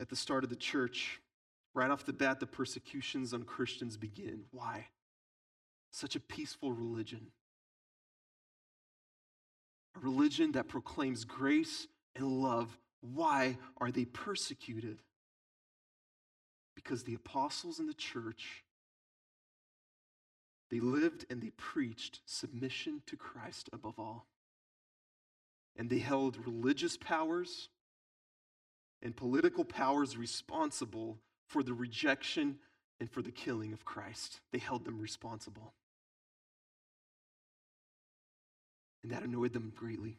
at 0.00 0.08
the 0.08 0.16
start 0.16 0.44
of 0.44 0.50
the 0.50 0.56
church, 0.56 1.20
right 1.74 1.90
off 1.90 2.04
the 2.04 2.12
bat, 2.12 2.40
the 2.40 2.46
persecutions 2.46 3.34
on 3.34 3.42
Christians 3.42 3.96
begin. 3.96 4.44
Why? 4.50 4.86
Such 5.90 6.16
a 6.16 6.20
peaceful 6.20 6.72
religion. 6.72 7.28
A 9.96 10.00
religion 10.00 10.52
that 10.52 10.68
proclaims 10.68 11.24
grace 11.24 11.86
and 12.14 12.26
love. 12.26 12.78
Why 13.00 13.58
are 13.78 13.90
they 13.90 14.04
persecuted? 14.04 14.98
Because 16.74 17.04
the 17.04 17.14
apostles 17.14 17.80
in 17.80 17.86
the 17.86 17.94
church 17.94 18.64
they 20.70 20.80
lived 20.80 21.24
and 21.30 21.40
they 21.40 21.50
preached 21.50 22.20
submission 22.26 23.02
to 23.06 23.16
Christ 23.16 23.70
above 23.72 23.98
all. 23.98 24.26
And 25.76 25.88
they 25.88 25.98
held 25.98 26.44
religious 26.44 26.96
powers 26.96 27.68
and 29.02 29.16
political 29.16 29.64
powers 29.64 30.16
responsible 30.16 31.18
for 31.46 31.62
the 31.62 31.74
rejection 31.74 32.58
and 33.00 33.10
for 33.10 33.22
the 33.22 33.30
killing 33.30 33.72
of 33.72 33.84
Christ. 33.84 34.40
They 34.52 34.58
held 34.58 34.84
them 34.84 35.00
responsible. 35.00 35.72
And 39.02 39.12
that 39.12 39.22
annoyed 39.22 39.52
them 39.52 39.72
greatly. 39.74 40.18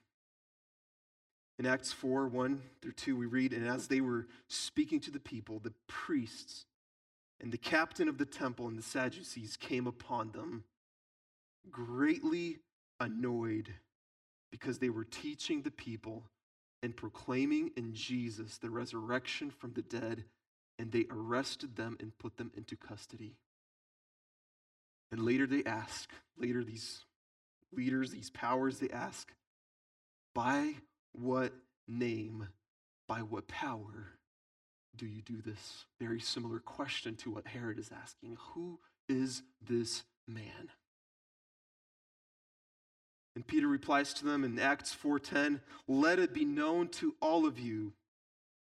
In 1.57 1.65
Acts 1.65 1.91
4 1.91 2.27
1 2.29 2.61
through 2.81 2.93
2, 2.93 3.17
we 3.17 3.25
read, 3.25 3.51
And 3.51 3.67
as 3.67 3.87
they 3.87 3.99
were 3.99 4.27
speaking 4.47 5.01
to 5.01 5.11
the 5.11 5.19
people, 5.19 5.59
the 5.59 5.73
priests 5.87 6.65
and 7.41 7.51
the 7.51 7.57
captain 7.57 8.07
of 8.07 8.17
the 8.17 8.25
temple 8.25 8.67
and 8.67 8.77
the 8.77 8.83
Sadducees 8.83 9.57
came 9.57 9.85
upon 9.85 10.31
them, 10.31 10.63
greatly 11.69 12.59
annoyed 12.99 13.73
because 14.51 14.79
they 14.79 14.89
were 14.89 15.03
teaching 15.03 15.61
the 15.61 15.71
people 15.71 16.23
and 16.81 16.95
proclaiming 16.95 17.71
in 17.75 17.93
Jesus 17.93 18.57
the 18.57 18.69
resurrection 18.69 19.51
from 19.51 19.73
the 19.73 19.81
dead, 19.81 20.23
and 20.77 20.91
they 20.91 21.05
arrested 21.11 21.75
them 21.75 21.97
and 21.99 22.17
put 22.17 22.37
them 22.37 22.51
into 22.55 22.75
custody. 22.75 23.35
And 25.11 25.23
later 25.23 25.47
they 25.47 25.63
ask, 25.63 26.11
later 26.37 26.63
these 26.63 27.03
leaders, 27.71 28.11
these 28.11 28.29
powers, 28.29 28.79
they 28.79 28.89
ask, 28.89 29.33
by 30.33 30.75
what 31.13 31.53
name, 31.87 32.47
by 33.07 33.19
what 33.19 33.47
power 33.47 34.13
do 34.95 35.05
you 35.05 35.21
do 35.21 35.41
this? 35.41 35.85
Very 35.99 36.19
similar 36.19 36.59
question 36.59 37.15
to 37.17 37.31
what 37.31 37.47
Herod 37.47 37.79
is 37.79 37.91
asking. 37.91 38.37
Who 38.53 38.79
is 39.07 39.41
this 39.67 40.03
man? 40.27 40.69
And 43.35 43.45
Peter 43.45 43.67
replies 43.67 44.13
to 44.15 44.25
them 44.25 44.43
in 44.43 44.59
Acts 44.59 44.93
4:10, 44.93 45.61
"Let 45.87 46.19
it 46.19 46.33
be 46.33 46.45
known 46.45 46.89
to 46.89 47.15
all 47.21 47.45
of 47.45 47.59
you 47.59 47.93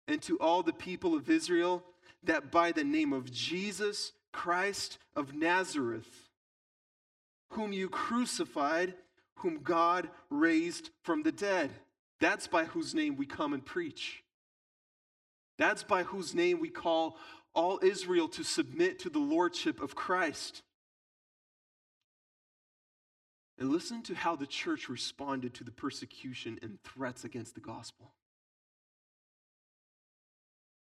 and 0.06 0.20
to 0.22 0.38
all 0.38 0.62
the 0.62 0.72
people 0.72 1.14
of 1.14 1.30
Israel 1.30 1.86
that 2.22 2.50
by 2.50 2.72
the 2.72 2.84
name 2.84 3.12
of 3.12 3.30
Jesus 3.30 4.12
Christ 4.32 4.98
of 5.14 5.34
Nazareth, 5.34 6.28
whom 7.50 7.72
you 7.72 7.88
crucified, 7.88 8.96
whom 9.36 9.62
God 9.62 10.10
raised 10.28 10.90
from 11.02 11.22
the 11.22 11.32
dead, 11.32 11.70
that's 12.18 12.46
by 12.46 12.64
whose 12.64 12.94
name 12.94 13.16
we 13.16 13.26
come 13.26 13.54
and 13.54 13.64
preach. 13.64 14.22
That's 15.56 15.82
by 15.82 16.04
whose 16.04 16.34
name 16.34 16.60
we 16.60 16.70
call 16.70 17.18
all 17.54 17.80
Israel 17.82 18.28
to 18.28 18.44
submit 18.44 18.98
to 19.00 19.10
the 19.10 19.18
lordship 19.18 19.80
of 19.80 19.94
Christ. 19.94 20.62
And 23.60 23.70
listen 23.70 24.02
to 24.04 24.14
how 24.14 24.36
the 24.36 24.46
church 24.46 24.88
responded 24.88 25.52
to 25.54 25.64
the 25.64 25.70
persecution 25.70 26.58
and 26.62 26.82
threats 26.82 27.24
against 27.24 27.54
the 27.54 27.60
gospel. 27.60 28.10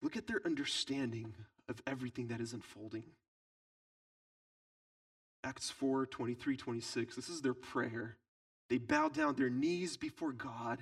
Look 0.03 0.15
at 0.15 0.27
their 0.27 0.41
understanding 0.45 1.33
of 1.67 1.81
everything 1.87 2.27
that 2.27 2.39
is 2.39 2.53
unfolding. 2.53 3.03
Acts 5.43 5.71
4 5.71 6.05
23, 6.05 6.55
26. 6.55 7.15
This 7.15 7.29
is 7.29 7.41
their 7.41 7.55
prayer. 7.55 8.17
They 8.69 8.77
bow 8.77 9.09
down 9.09 9.35
their 9.35 9.49
knees 9.49 9.97
before 9.97 10.31
God, 10.31 10.79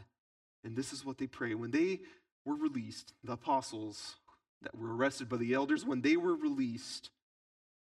and 0.66 0.76
this 0.76 0.92
is 0.92 1.06
what 1.06 1.18
they 1.18 1.28
pray. 1.28 1.56
When 1.56 1.72
they 1.72 2.02
were 2.46 2.56
released, 2.56 3.14
the 3.24 3.34
apostles 3.34 4.18
that 4.62 4.78
were 4.78 4.96
arrested 4.96 5.30
by 5.30 5.38
the 5.38 5.54
elders, 5.54 5.86
when 5.86 6.02
they 6.02 6.18
were 6.18 6.36
released, 6.36 7.10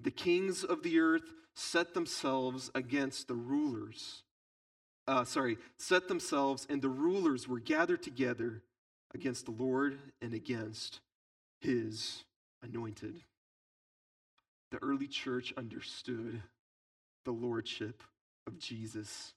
The 0.00 0.10
kings 0.10 0.64
of 0.64 0.82
the 0.82 1.00
earth 1.00 1.34
set 1.54 1.94
themselves 1.94 2.70
against 2.74 3.28
the 3.28 3.34
rulers. 3.34 4.22
Uh, 5.06 5.24
sorry, 5.24 5.58
set 5.76 6.06
themselves, 6.06 6.66
and 6.70 6.80
the 6.80 6.88
rulers 6.88 7.48
were 7.48 7.58
gathered 7.58 8.02
together 8.02 8.62
against 9.14 9.46
the 9.46 9.50
Lord 9.52 9.98
and 10.20 10.34
against 10.34 11.00
his 11.60 12.24
anointed. 12.62 13.22
The 14.70 14.78
early 14.82 15.08
church 15.08 15.52
understood 15.56 16.42
the 17.24 17.32
lordship 17.32 18.02
of 18.46 18.58
Jesus. 18.58 19.32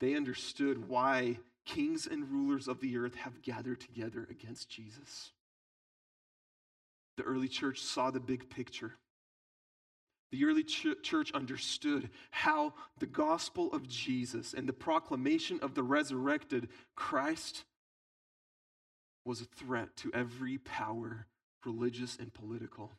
They 0.00 0.14
understood 0.14 0.88
why 0.88 1.38
kings 1.66 2.06
and 2.06 2.30
rulers 2.30 2.66
of 2.66 2.80
the 2.80 2.96
earth 2.96 3.14
have 3.16 3.42
gathered 3.42 3.80
together 3.80 4.26
against 4.30 4.70
Jesus. 4.70 5.32
The 7.16 7.24
early 7.24 7.48
church 7.48 7.80
saw 7.80 8.10
the 8.10 8.20
big 8.20 8.48
picture. 8.48 8.92
The 10.30 10.44
early 10.44 10.62
ch- 10.62 11.02
church 11.02 11.32
understood 11.32 12.10
how 12.30 12.74
the 12.98 13.06
gospel 13.06 13.72
of 13.72 13.88
Jesus 13.88 14.52
and 14.54 14.68
the 14.68 14.72
proclamation 14.74 15.58
of 15.60 15.74
the 15.74 15.82
resurrected 15.82 16.68
Christ 16.94 17.64
was 19.24 19.40
a 19.40 19.46
threat 19.46 19.96
to 19.98 20.10
every 20.12 20.58
power, 20.58 21.26
religious 21.64 22.16
and 22.18 22.32
political. 22.32 22.92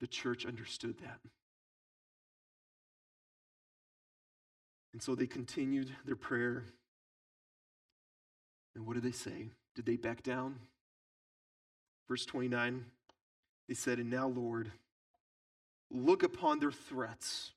The 0.00 0.06
church 0.06 0.46
understood 0.46 0.98
that. 0.98 1.20
And 4.92 5.02
so 5.02 5.14
they 5.14 5.26
continued 5.26 5.90
their 6.04 6.16
prayer 6.16 6.64
and 8.78 8.86
what 8.86 8.94
did 8.94 9.02
they 9.02 9.10
say? 9.10 9.50
Did 9.74 9.86
they 9.86 9.96
back 9.96 10.22
down? 10.22 10.54
Verse 12.06 12.24
29, 12.24 12.84
they 13.66 13.74
said, 13.74 13.98
And 13.98 14.08
now, 14.08 14.28
Lord, 14.28 14.70
look 15.90 16.22
upon 16.22 16.58
their 16.58 16.72
threats 16.72 17.52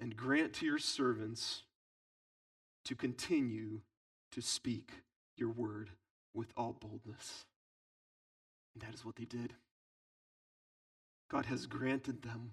and 0.00 0.16
grant 0.16 0.54
to 0.54 0.66
your 0.66 0.78
servants 0.78 1.62
to 2.84 2.94
continue 2.94 3.80
to 4.32 4.40
speak 4.40 4.90
your 5.36 5.50
word 5.50 5.90
with 6.34 6.52
all 6.56 6.72
boldness. 6.72 7.44
And 8.74 8.82
that 8.82 8.94
is 8.94 9.04
what 9.04 9.16
they 9.16 9.24
did. 9.24 9.54
God 11.30 11.46
has 11.46 11.66
granted 11.66 12.22
them 12.22 12.52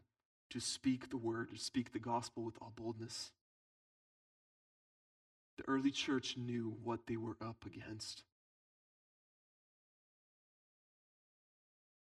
to 0.50 0.60
speak 0.60 1.10
the 1.10 1.17
word, 1.17 1.50
to 1.52 1.58
speak 1.58 1.93
the 1.93 2.00
gospel 2.00 2.43
with 2.43 2.56
all 2.62 2.74
boldness. 2.76 3.32
The 5.58 5.63
early 5.67 5.92
church 5.92 6.36
knew 6.38 6.75
what 6.83 7.08
they 7.08 7.15
were 7.15 7.38
up 7.40 7.65
against. 7.65 8.23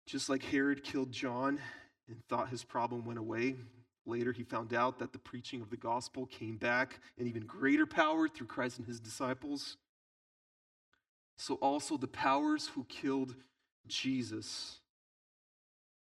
Just 0.07 0.31
like 0.31 0.45
Herod 0.45 0.85
killed 0.85 1.13
John 1.13 1.59
and 2.09 2.23
thought 2.29 2.49
his 2.49 2.65
problem 2.65 3.05
went 3.05 3.19
away, 3.19 3.57
later 4.05 4.33
he 4.33 4.43
found 4.43 4.73
out 4.73 4.99
that 4.99 5.13
the 5.13 5.19
preaching 5.19 5.61
of 5.61 5.71
the 5.71 5.77
gospel 5.77 6.27
came 6.27 6.57
back 6.57 7.01
in 7.19 7.27
even 7.27 7.45
greater 7.45 7.87
power 7.87 8.29
through 8.29 8.47
Christ 8.47 8.79
and 8.79 8.87
his 8.87 9.01
disciples. 9.01 9.77
So 11.39 11.55
also 11.57 11.97
the 11.97 12.07
powers 12.07 12.69
who 12.69 12.85
killed 12.85 13.35
Jesus 13.87 14.79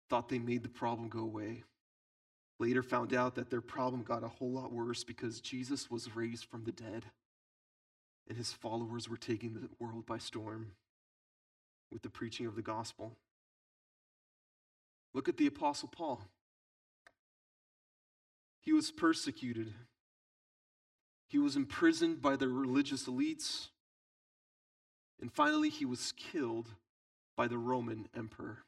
thought 0.10 0.30
they 0.30 0.40
made 0.40 0.64
the 0.64 0.70
problem 0.70 1.08
go 1.08 1.20
away. 1.20 1.64
Later 2.60 2.84
found 2.84 3.14
out 3.14 3.36
that 3.36 3.50
their 3.50 3.62
problem 3.62 4.04
got 4.04 4.24
a 4.24 4.28
whole 4.28 4.52
lot 4.52 4.72
worse 4.72 5.04
because 5.04 5.42
Jesus 5.42 5.90
was 5.90 6.16
raised 6.16 6.46
from 6.46 6.64
the 6.64 6.72
dead 6.72 7.06
and 8.28 8.38
his 8.38 8.54
followers 8.54 9.10
were 9.10 9.18
taking 9.18 9.54
the 9.54 9.70
world 9.80 10.06
by 10.06 10.18
storm 10.18 10.72
with 11.92 12.02
the 12.02 12.10
preaching 12.10 12.46
of 12.46 12.56
the 12.56 12.62
gospel. 12.62 13.18
Look 15.14 15.28
at 15.28 15.38
the 15.38 15.48
Apostle 15.48 15.90
Paul. 15.90 16.22
He 18.62 18.74
was 18.74 18.92
persecuted, 18.92 19.74
he 21.28 21.40
was 21.40 21.56
imprisoned 21.56 22.22
by 22.22 22.36
the 22.36 22.48
religious 22.48 23.08
elites, 23.08 23.70
and 25.20 25.32
finally, 25.32 25.70
he 25.70 25.86
was 25.86 26.14
killed 26.14 26.68
by 27.38 27.48
the 27.48 27.58
Roman 27.58 28.08
emperor. 28.16 28.66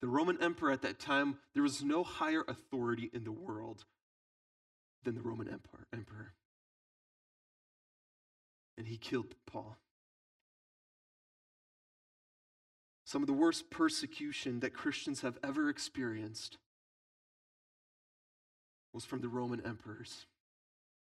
The 0.00 0.08
Roman 0.08 0.42
emperor 0.42 0.70
at 0.70 0.82
that 0.82 0.98
time, 0.98 1.38
there 1.54 1.62
was 1.62 1.82
no 1.82 2.02
higher 2.04 2.44
authority 2.46 3.08
in 3.12 3.24
the 3.24 3.32
world 3.32 3.84
than 5.04 5.14
the 5.14 5.22
Roman 5.22 5.48
emperor. 5.48 6.34
And 8.76 8.86
he 8.86 8.96
killed 8.96 9.34
Paul. 9.46 9.76
Some 13.12 13.22
of 13.22 13.26
the 13.26 13.34
worst 13.34 13.68
persecution 13.68 14.60
that 14.60 14.72
Christians 14.72 15.20
have 15.20 15.36
ever 15.44 15.68
experienced 15.68 16.56
was 18.94 19.04
from 19.04 19.20
the 19.20 19.28
Roman 19.28 19.60
emperors. 19.66 20.24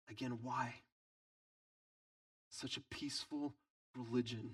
Again, 0.08 0.38
why? 0.44 0.74
Such 2.50 2.76
a 2.76 2.82
peaceful 2.82 3.52
religion 3.96 4.52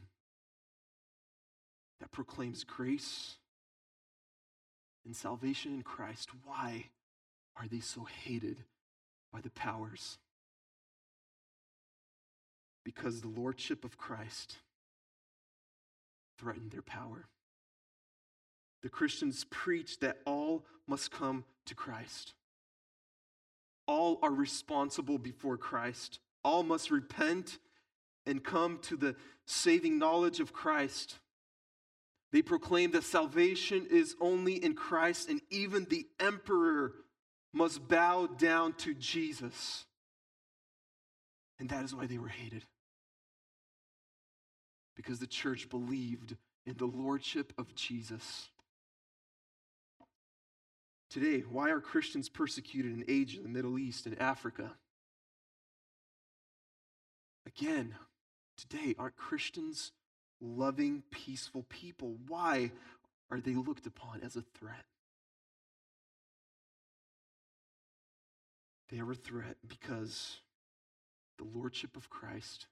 that 2.00 2.10
proclaims 2.12 2.64
grace 2.64 3.36
and 5.04 5.14
salvation 5.14 5.74
in 5.74 5.82
Christ. 5.82 6.30
Why 6.46 6.86
are 7.60 7.68
they 7.70 7.80
so 7.80 8.04
hated 8.24 8.56
by 9.30 9.42
the 9.42 9.50
powers? 9.50 10.16
Because 12.86 13.20
the 13.20 13.28
lordship 13.28 13.84
of 13.84 13.98
Christ 13.98 14.56
threatened 16.38 16.70
their 16.70 16.80
power. 16.80 17.26
The 18.84 18.90
Christians 18.90 19.46
preach 19.50 19.98
that 20.00 20.18
all 20.26 20.66
must 20.86 21.10
come 21.10 21.46
to 21.64 21.74
Christ. 21.74 22.34
All 23.88 24.18
are 24.22 24.30
responsible 24.30 25.16
before 25.16 25.56
Christ. 25.56 26.18
All 26.44 26.62
must 26.62 26.90
repent 26.90 27.58
and 28.26 28.44
come 28.44 28.78
to 28.82 28.98
the 28.98 29.16
saving 29.46 29.98
knowledge 29.98 30.38
of 30.38 30.52
Christ. 30.52 31.18
They 32.30 32.42
proclaim 32.42 32.90
that 32.90 33.04
salvation 33.04 33.86
is 33.90 34.16
only 34.20 34.62
in 34.62 34.74
Christ, 34.74 35.30
and 35.30 35.40
even 35.48 35.86
the 35.88 36.06
emperor 36.20 36.92
must 37.54 37.88
bow 37.88 38.26
down 38.26 38.74
to 38.74 38.92
Jesus. 38.92 39.86
And 41.58 41.70
that 41.70 41.84
is 41.84 41.94
why 41.94 42.04
they 42.06 42.18
were 42.18 42.28
hated. 42.28 42.64
Because 44.94 45.20
the 45.20 45.26
church 45.26 45.70
believed 45.70 46.36
in 46.66 46.76
the 46.76 46.84
lordship 46.84 47.54
of 47.56 47.74
Jesus. 47.74 48.50
Today, 51.14 51.44
why 51.48 51.70
are 51.70 51.78
Christians 51.78 52.28
persecuted 52.28 52.90
in 52.90 53.04
Asia, 53.06 53.40
the 53.40 53.48
Middle 53.48 53.78
East, 53.78 54.06
and 54.06 54.20
Africa? 54.20 54.72
Again, 57.46 57.94
today, 58.56 58.96
aren't 58.98 59.14
Christians 59.14 59.92
loving, 60.40 61.04
peaceful 61.12 61.66
people? 61.68 62.16
Why 62.26 62.72
are 63.30 63.38
they 63.38 63.54
looked 63.54 63.86
upon 63.86 64.22
as 64.24 64.34
a 64.34 64.42
threat? 64.58 64.86
They 68.88 68.98
are 68.98 69.12
a 69.12 69.14
threat 69.14 69.58
because 69.68 70.38
the 71.38 71.44
Lordship 71.44 71.96
of 71.96 72.10
Christ 72.10 72.66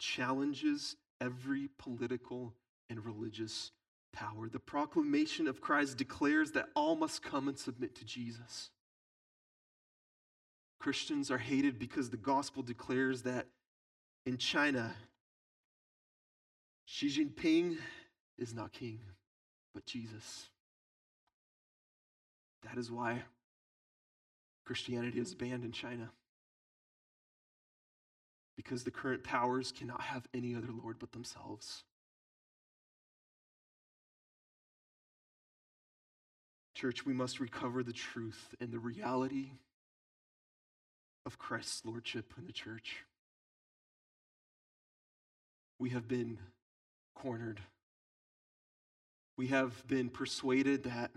challenges 0.00 0.96
every 1.20 1.68
political 1.78 2.52
and 2.90 3.06
religious 3.06 3.70
power. 4.16 4.48
The 4.48 4.58
proclamation 4.58 5.46
of 5.46 5.60
Christ 5.60 5.98
declares 5.98 6.52
that 6.52 6.70
all 6.74 6.96
must 6.96 7.22
come 7.22 7.46
and 7.46 7.58
submit 7.58 7.94
to 7.96 8.04
Jesus. 8.04 8.70
Christians 10.80 11.30
are 11.30 11.38
hated 11.38 11.78
because 11.78 12.10
the 12.10 12.16
gospel 12.16 12.62
declares 12.62 13.22
that 13.22 13.46
in 14.24 14.38
China, 14.38 14.94
Xi 16.86 17.08
Jinping 17.08 17.76
is 18.38 18.54
not 18.54 18.72
king, 18.72 19.00
but 19.74 19.86
Jesus. 19.86 20.46
That 22.62 22.78
is 22.78 22.90
why 22.90 23.22
Christianity 24.64 25.20
is 25.20 25.34
banned 25.34 25.64
in 25.64 25.72
China. 25.72 26.10
Because 28.56 28.84
the 28.84 28.90
current 28.90 29.22
powers 29.22 29.72
cannot 29.72 30.00
have 30.00 30.26
any 30.32 30.54
other 30.54 30.70
Lord 30.72 30.96
but 30.98 31.12
themselves. 31.12 31.84
Church, 36.76 37.06
we 37.06 37.14
must 37.14 37.40
recover 37.40 37.82
the 37.82 37.94
truth 37.94 38.54
and 38.60 38.70
the 38.70 38.78
reality 38.78 39.52
of 41.24 41.38
Christ's 41.38 41.86
lordship 41.86 42.34
in 42.36 42.46
the 42.46 42.52
church. 42.52 42.98
We 45.78 45.88
have 45.90 46.06
been 46.06 46.36
cornered. 47.14 47.60
We 49.38 49.46
have 49.46 49.86
been 49.88 50.10
persuaded 50.10 50.82
that 50.82 51.12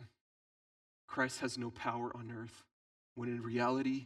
Christ 1.09 1.41
has 1.41 1.57
no 1.57 1.71
power 1.71 2.09
on 2.15 2.33
earth, 2.33 2.63
when 3.15 3.27
in 3.27 3.43
reality, 3.43 4.05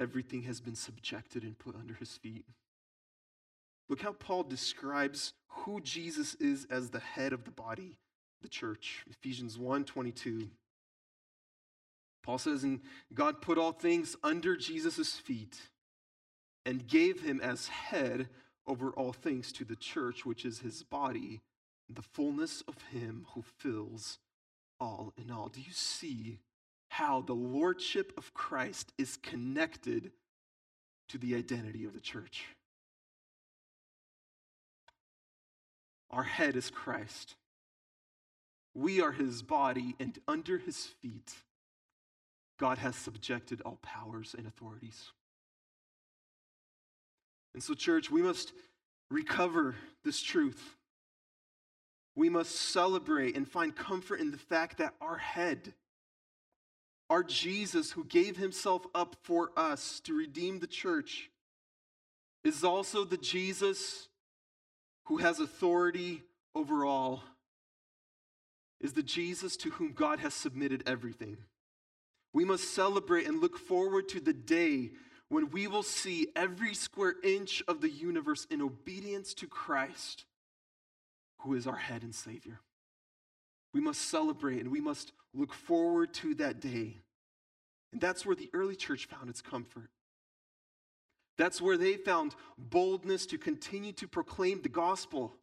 everything 0.00 0.42
has 0.42 0.60
been 0.60 0.74
subjected 0.74 1.44
and 1.44 1.56
put 1.56 1.76
under 1.76 1.94
his 1.94 2.16
feet. 2.16 2.44
Look 3.88 4.02
how 4.02 4.14
Paul 4.14 4.42
describes 4.42 5.32
who 5.46 5.80
Jesus 5.80 6.34
is 6.40 6.66
as 6.68 6.90
the 6.90 6.98
head 6.98 7.32
of 7.32 7.44
the 7.44 7.52
body 7.52 7.98
the 8.46 8.50
church. 8.50 9.04
Ephesians 9.10 9.58
1 9.58 9.84
22. 9.84 10.48
Paul 12.22 12.38
says, 12.38 12.62
And 12.62 12.80
God 13.12 13.40
put 13.40 13.58
all 13.58 13.72
things 13.72 14.14
under 14.22 14.56
Jesus' 14.56 15.14
feet 15.14 15.56
and 16.64 16.86
gave 16.86 17.22
him 17.22 17.40
as 17.40 17.66
head 17.66 18.28
over 18.68 18.90
all 18.90 19.12
things 19.12 19.50
to 19.52 19.64
the 19.64 19.74
church, 19.74 20.24
which 20.24 20.44
is 20.44 20.60
his 20.60 20.84
body, 20.84 21.40
the 21.92 22.02
fullness 22.02 22.62
of 22.68 22.76
him 22.92 23.26
who 23.34 23.42
fills 23.58 24.18
all 24.78 25.12
in 25.20 25.32
all. 25.32 25.48
Do 25.48 25.60
you 25.60 25.72
see 25.72 26.38
how 26.90 27.22
the 27.22 27.32
lordship 27.32 28.12
of 28.16 28.32
Christ 28.32 28.92
is 28.96 29.16
connected 29.16 30.12
to 31.08 31.18
the 31.18 31.34
identity 31.34 31.84
of 31.84 31.94
the 31.94 32.00
church? 32.00 32.44
Our 36.12 36.22
head 36.22 36.54
is 36.54 36.70
Christ. 36.70 37.34
We 38.76 39.00
are 39.00 39.10
his 39.10 39.40
body, 39.40 39.96
and 39.98 40.18
under 40.28 40.58
his 40.58 40.76
feet, 41.00 41.32
God 42.60 42.76
has 42.76 42.94
subjected 42.94 43.62
all 43.62 43.78
powers 43.80 44.34
and 44.36 44.46
authorities. 44.46 45.12
And 47.54 47.62
so, 47.62 47.72
church, 47.72 48.10
we 48.10 48.20
must 48.20 48.52
recover 49.10 49.76
this 50.04 50.20
truth. 50.20 50.76
We 52.14 52.28
must 52.28 52.54
celebrate 52.54 53.34
and 53.34 53.48
find 53.48 53.74
comfort 53.74 54.20
in 54.20 54.30
the 54.30 54.36
fact 54.36 54.76
that 54.76 54.92
our 55.00 55.16
head, 55.16 55.72
our 57.08 57.22
Jesus, 57.22 57.92
who 57.92 58.04
gave 58.04 58.36
himself 58.36 58.86
up 58.94 59.16
for 59.22 59.52
us 59.56 60.00
to 60.00 60.14
redeem 60.14 60.58
the 60.58 60.66
church, 60.66 61.30
is 62.44 62.62
also 62.62 63.04
the 63.04 63.16
Jesus 63.16 64.08
who 65.06 65.16
has 65.16 65.40
authority 65.40 66.20
over 66.54 66.84
all 66.84 67.22
is 68.80 68.92
the 68.92 69.02
Jesus 69.02 69.56
to 69.58 69.70
whom 69.70 69.92
God 69.92 70.20
has 70.20 70.34
submitted 70.34 70.82
everything. 70.86 71.38
We 72.32 72.44
must 72.44 72.74
celebrate 72.74 73.26
and 73.26 73.40
look 73.40 73.58
forward 73.58 74.08
to 74.10 74.20
the 74.20 74.34
day 74.34 74.90
when 75.28 75.50
we 75.50 75.66
will 75.66 75.82
see 75.82 76.28
every 76.36 76.74
square 76.74 77.14
inch 77.24 77.62
of 77.66 77.80
the 77.80 77.90
universe 77.90 78.46
in 78.50 78.60
obedience 78.62 79.34
to 79.34 79.46
Christ, 79.46 80.24
who 81.40 81.54
is 81.54 81.66
our 81.66 81.76
head 81.76 82.02
and 82.02 82.14
Savior. 82.14 82.60
We 83.72 83.80
must 83.80 84.02
celebrate 84.02 84.60
and 84.60 84.70
we 84.70 84.80
must 84.80 85.12
look 85.34 85.52
forward 85.52 86.14
to 86.14 86.34
that 86.36 86.60
day. 86.60 86.98
And 87.92 88.00
that's 88.00 88.24
where 88.24 88.36
the 88.36 88.50
early 88.52 88.76
church 88.76 89.06
found 89.06 89.30
its 89.30 89.42
comfort. 89.42 89.90
That's 91.38 91.60
where 91.60 91.76
they 91.76 91.96
found 91.96 92.34
boldness 92.56 93.26
to 93.26 93.38
continue 93.38 93.92
to 93.92 94.08
proclaim 94.08 94.62
the 94.62 94.68
gospel. 94.68 95.34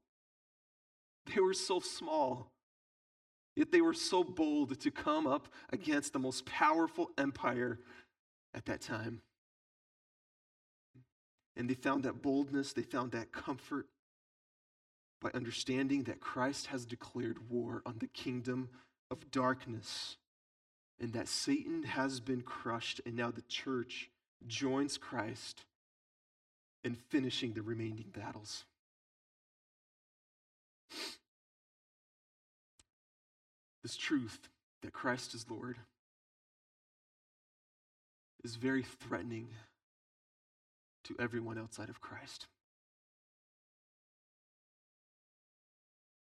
They 1.25 1.41
were 1.41 1.53
so 1.53 1.79
small, 1.79 2.52
Yet 3.55 3.71
they 3.71 3.81
were 3.81 3.93
so 3.93 4.23
bold 4.23 4.79
to 4.79 4.91
come 4.91 5.27
up 5.27 5.47
against 5.71 6.13
the 6.13 6.19
most 6.19 6.45
powerful 6.45 7.11
empire 7.17 7.79
at 8.53 8.65
that 8.65 8.81
time. 8.81 9.21
And 11.55 11.69
they 11.69 11.75
found 11.75 12.03
that 12.03 12.21
boldness, 12.21 12.73
they 12.73 12.81
found 12.81 13.11
that 13.11 13.31
comfort 13.31 13.87
by 15.21 15.29
understanding 15.33 16.03
that 16.03 16.19
Christ 16.19 16.67
has 16.67 16.85
declared 16.85 17.49
war 17.49 17.83
on 17.85 17.97
the 17.99 18.07
kingdom 18.07 18.69
of 19.11 19.31
darkness 19.31 20.17
and 20.99 21.13
that 21.13 21.27
Satan 21.27 21.83
has 21.83 22.19
been 22.19 22.41
crushed, 22.41 23.01
and 23.05 23.15
now 23.15 23.31
the 23.31 23.41
church 23.43 24.09
joins 24.47 24.97
Christ 24.97 25.65
in 26.83 26.95
finishing 26.95 27.53
the 27.53 27.61
remaining 27.61 28.11
battles. 28.13 28.65
This 33.83 33.97
truth 33.97 34.39
that 34.81 34.93
Christ 34.93 35.33
is 35.33 35.45
Lord 35.49 35.77
is 38.43 38.55
very 38.55 38.83
threatening 38.83 39.49
to 41.03 41.15
everyone 41.19 41.57
outside 41.57 41.89
of 41.89 42.01
Christ. 42.01 42.47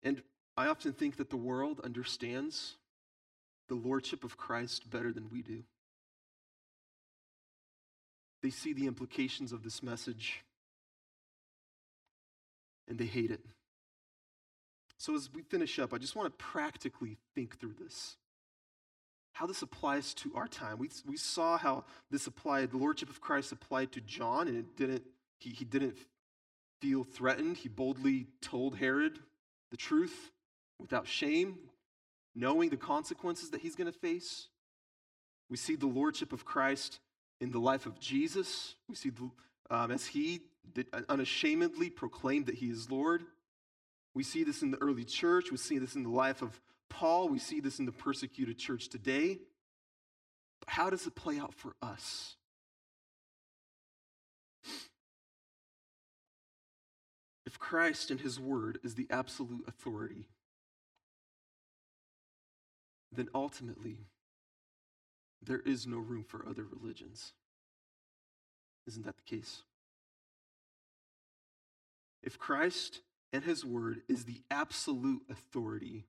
And 0.02 0.22
I 0.58 0.68
often 0.68 0.94
think 0.94 1.18
that 1.18 1.30
the 1.30 1.38
world 1.38 1.80
understands 1.84 2.76
the 3.70 3.76
lordship 3.76 4.24
of 4.24 4.38
Christ 4.38 4.90
better 4.90 5.12
than 5.12 5.30
we 5.32 5.42
do. 5.42 5.64
They 8.42 8.50
see 8.50 8.74
the 8.74 8.88
implications 8.88 9.54
of 9.54 9.64
this 9.64 9.82
message 9.82 10.44
and 12.88 12.98
they 12.98 13.06
hate 13.06 13.32
it. 13.32 13.40
So, 15.04 15.16
as 15.16 15.30
we 15.34 15.42
finish 15.42 15.80
up, 15.80 15.94
I 15.94 15.98
just 15.98 16.16
want 16.16 16.28
to 16.28 16.46
practically 16.46 17.18
think 17.36 17.60
through 17.60 17.74
this. 17.78 18.16
How 19.34 19.46
this 19.46 19.62
applies 19.62 20.14
to 20.14 20.32
our 20.34 20.48
time. 20.48 20.78
We, 20.78 20.90
we 21.06 21.18
saw 21.18 21.58
how 21.58 21.84
this 22.10 22.26
applied, 22.26 22.72
the 22.72 22.78
Lordship 22.78 23.10
of 23.10 23.20
Christ 23.20 23.52
applied 23.52 23.92
to 23.92 24.00
John, 24.00 24.48
and 24.48 24.56
it 24.56 24.78
didn't, 24.78 25.04
he, 25.40 25.50
he 25.50 25.66
didn't 25.66 25.98
feel 26.80 27.04
threatened. 27.04 27.58
He 27.58 27.68
boldly 27.68 28.28
told 28.40 28.78
Herod 28.78 29.20
the 29.72 29.76
truth 29.76 30.32
without 30.80 31.06
shame, 31.06 31.58
knowing 32.34 32.70
the 32.70 32.78
consequences 32.78 33.50
that 33.50 33.60
he's 33.60 33.76
going 33.76 33.92
to 33.92 34.00
face. 34.00 34.48
We 35.50 35.58
see 35.58 35.76
the 35.76 35.86
Lordship 35.86 36.32
of 36.32 36.46
Christ 36.46 37.02
in 37.42 37.52
the 37.52 37.60
life 37.60 37.86
of 37.86 38.00
Jesus. 38.00 38.76
We 38.88 38.96
see 38.96 39.10
the, 39.10 39.30
um, 39.70 39.92
as 39.92 40.06
he 40.06 40.44
did 40.74 40.88
unashamedly 41.10 41.90
proclaimed 41.90 42.46
that 42.46 42.56
he 42.56 42.68
is 42.68 42.90
Lord. 42.90 43.24
We 44.14 44.24
see 44.24 44.44
this 44.44 44.62
in 44.62 44.72
the 44.72 44.82
early 44.82 45.04
church. 45.04 45.52
We 45.52 45.58
see 45.58 45.80
this 45.80 45.96
in 45.96 46.04
the 46.04 46.10
life 46.10 46.42
of 46.42 46.60
Paul. 46.90 47.30
We 47.30 47.40
see 47.40 47.60
this 47.60 47.80
in 47.80 47.86
the 47.86 47.92
persecuted 47.92 48.58
church 48.58 48.90
today. 48.90 49.40
But 50.60 50.70
how 50.70 50.90
does 50.90 51.08
it 51.08 51.16
play 51.16 51.40
out 51.40 51.54
for 51.54 51.76
us? 51.82 52.36
If 57.46 57.60
Christ 57.60 58.12
and 58.12 58.20
his 58.20 58.40
word 58.40 58.80
is 58.84 58.96
the 58.96 59.08
absolute 59.10 59.68
authority, 59.68 60.28
then 63.12 63.30
ultimately 63.36 63.98
there 65.42 65.60
is 65.60 65.86
no 65.86 65.98
room 65.98 66.24
for 66.24 66.48
other 66.48 66.64
religions. 66.64 67.34
Isn't 68.88 69.06
that 69.06 69.18
the 69.18 69.36
case? 69.36 69.64
If 72.22 72.40
Christ 72.40 73.02
and 73.34 73.44
his 73.44 73.66
word 73.66 74.02
is 74.08 74.26
the 74.26 74.42
absolute 74.52 75.24
authority, 75.30 76.06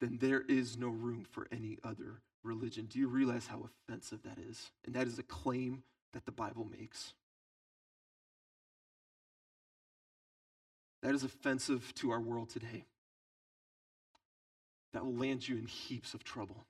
then 0.00 0.18
there 0.20 0.42
is 0.42 0.76
no 0.76 0.88
room 0.88 1.24
for 1.28 1.48
any 1.50 1.78
other 1.82 2.20
religion. 2.44 2.86
Do 2.86 2.98
you 2.98 3.08
realize 3.08 3.46
how 3.46 3.64
offensive 3.88 4.22
that 4.22 4.38
is? 4.38 4.70
And 4.84 4.94
that 4.94 5.06
is 5.06 5.18
a 5.18 5.24
claim 5.24 5.82
that 6.12 6.26
the 6.26 6.32
Bible 6.32 6.68
makes. 6.78 7.14
That 11.02 11.14
is 11.14 11.24
offensive 11.24 11.94
to 11.96 12.10
our 12.10 12.20
world 12.20 12.50
today. 12.50 12.84
That 14.92 15.04
will 15.04 15.14
land 15.14 15.48
you 15.48 15.56
in 15.56 15.66
heaps 15.66 16.14
of 16.14 16.22
trouble. 16.22 16.66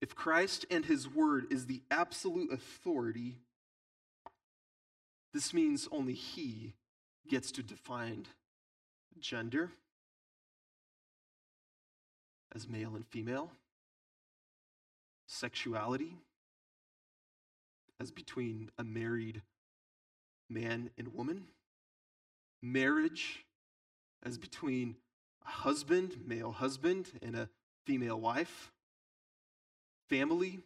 If 0.00 0.14
Christ 0.14 0.66
and 0.70 0.84
his 0.84 1.08
word 1.08 1.46
is 1.50 1.66
the 1.66 1.82
absolute 1.90 2.52
authority, 2.52 3.38
this 5.36 5.52
means 5.52 5.86
only 5.92 6.14
he 6.14 6.72
gets 7.28 7.52
to 7.52 7.62
define 7.62 8.24
gender 9.20 9.70
as 12.54 12.66
male 12.66 12.94
and 12.94 13.06
female, 13.06 13.50
sexuality 15.26 16.16
as 18.00 18.10
between 18.10 18.70
a 18.78 18.82
married 18.82 19.42
man 20.48 20.88
and 20.96 21.12
woman, 21.12 21.44
marriage 22.62 23.44
as 24.22 24.38
between 24.38 24.96
a 25.46 25.50
husband, 25.50 26.16
male 26.26 26.52
husband, 26.52 27.10
and 27.20 27.36
a 27.36 27.50
female 27.84 28.18
wife 28.18 28.72
family, 30.08 30.60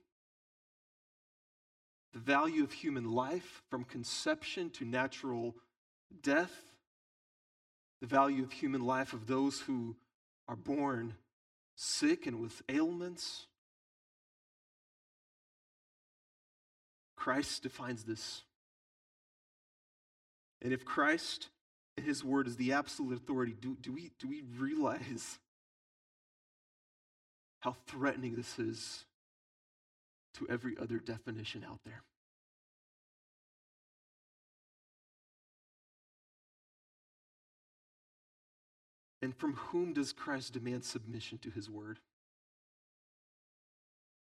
the 2.13 2.19
value 2.19 2.65
of 2.65 2.73
human 2.73 3.13
life 3.13 3.63
from 3.71 3.85
conception 3.85 4.71
to 4.71 4.85
natural 4.85 5.55
death, 6.23 6.53
the 8.01 8.07
value 8.07 8.43
of 8.43 8.53
human 8.53 8.85
life 8.85 9.13
of 9.13 9.27
those 9.27 9.61
who 9.61 9.97
are 10.49 10.57
born 10.57 11.15
sick 11.77 12.27
and 12.27 12.41
with 12.41 12.63
ailments. 12.69 13.47
Christ 17.17 17.63
defines 17.63 18.05
this. 18.05 18.43
And 20.63 20.73
if 20.73 20.85
Christ 20.85 21.49
and 21.97 22.05
his 22.05 22.25
word 22.25 22.47
is 22.47 22.57
the 22.57 22.73
absolute 22.73 23.17
authority, 23.17 23.55
do, 23.59 23.77
do, 23.81 23.93
we, 23.93 24.11
do 24.19 24.29
we 24.29 24.43
realize 24.59 25.39
how 27.61 27.77
threatening 27.87 28.35
this 28.35 28.59
is 28.59 29.05
to 30.35 30.47
every 30.49 30.76
other 30.81 30.99
definition 30.99 31.64
out 31.68 31.81
there. 31.85 32.03
And 39.22 39.37
from 39.37 39.55
whom 39.55 39.93
does 39.93 40.12
Christ 40.12 40.55
demand 40.55 40.85
submission 40.85 41.39
to 41.39 41.51
his 41.51 41.68
word? 41.68 41.99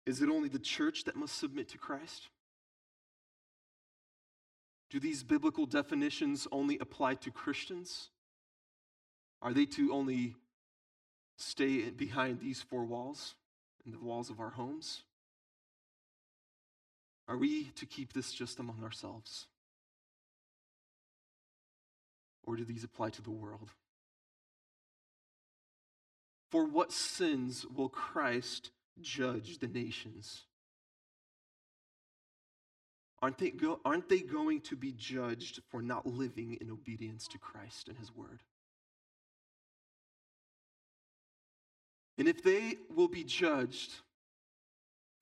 Is 0.05 0.20
it 0.20 0.28
only 0.28 0.48
the 0.48 0.59
church 0.59 1.05
that 1.05 1.16
must 1.16 1.38
submit 1.38 1.68
to 1.70 1.78
Christ? 1.78 2.28
Do 4.90 5.00
these 5.00 5.22
biblical 5.22 5.64
definitions 5.64 6.46
only 6.53 6.78
apply 6.78 7.14
to 7.14 7.30
Christians? 7.30 8.11
Are 9.40 9.55
they 9.55 9.64
to 9.66 9.92
only 9.92 10.34
stay 11.38 11.88
behind 11.90 12.40
these 12.40 12.61
four 12.61 12.84
walls 12.84 13.34
and 13.84 13.94
the 13.94 13.98
walls 13.98 14.28
of 14.28 14.38
our 14.38 14.50
homes? 14.50 15.03
Are 17.33 17.39
we 17.39 17.70
to 17.76 17.87
keep 17.87 18.12
this 18.12 18.30
just 18.30 18.59
among 18.59 18.83
ourselves? 18.85 19.47
Or 22.45 22.57
do 22.57 22.64
these 22.66 22.85
apply 22.85 23.09
to 23.09 23.22
the 23.22 23.30
world? 23.30 23.70
For 26.51 26.66
what 26.66 26.93
sins 26.93 27.64
will 27.74 27.89
Christ 27.89 28.68
judge 29.01 29.61
the 29.61 29.66
nations? 29.66 30.43
Aren't 33.22 33.39
they, 33.39 33.49
go, 33.49 33.80
aren't 33.83 34.11
they 34.11 34.20
going 34.20 34.61
to 34.62 34.76
be 34.76 34.93
judged 34.93 35.62
for 35.70 35.80
not 35.80 36.07
living 36.07 36.59
in 36.61 36.70
obedience 36.70 37.26
to 37.28 37.39
Christ 37.39 37.89
and 37.89 37.97
His 37.97 38.14
Word? 38.14 38.43
And 42.18 42.28
if 42.28 42.43
they 42.43 42.76
will 42.95 43.09
be 43.09 43.24
judged 43.24 43.95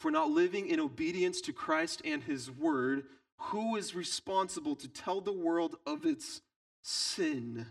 for 0.00 0.10
not 0.10 0.30
living 0.30 0.66
in 0.66 0.80
obedience 0.80 1.42
to 1.42 1.52
Christ 1.52 2.00
and 2.06 2.22
his 2.22 2.50
word, 2.50 3.04
who 3.36 3.76
is 3.76 3.94
responsible 3.94 4.74
to 4.76 4.88
tell 4.88 5.20
the 5.20 5.30
world 5.30 5.76
of 5.86 6.06
its 6.06 6.40
sin 6.82 7.66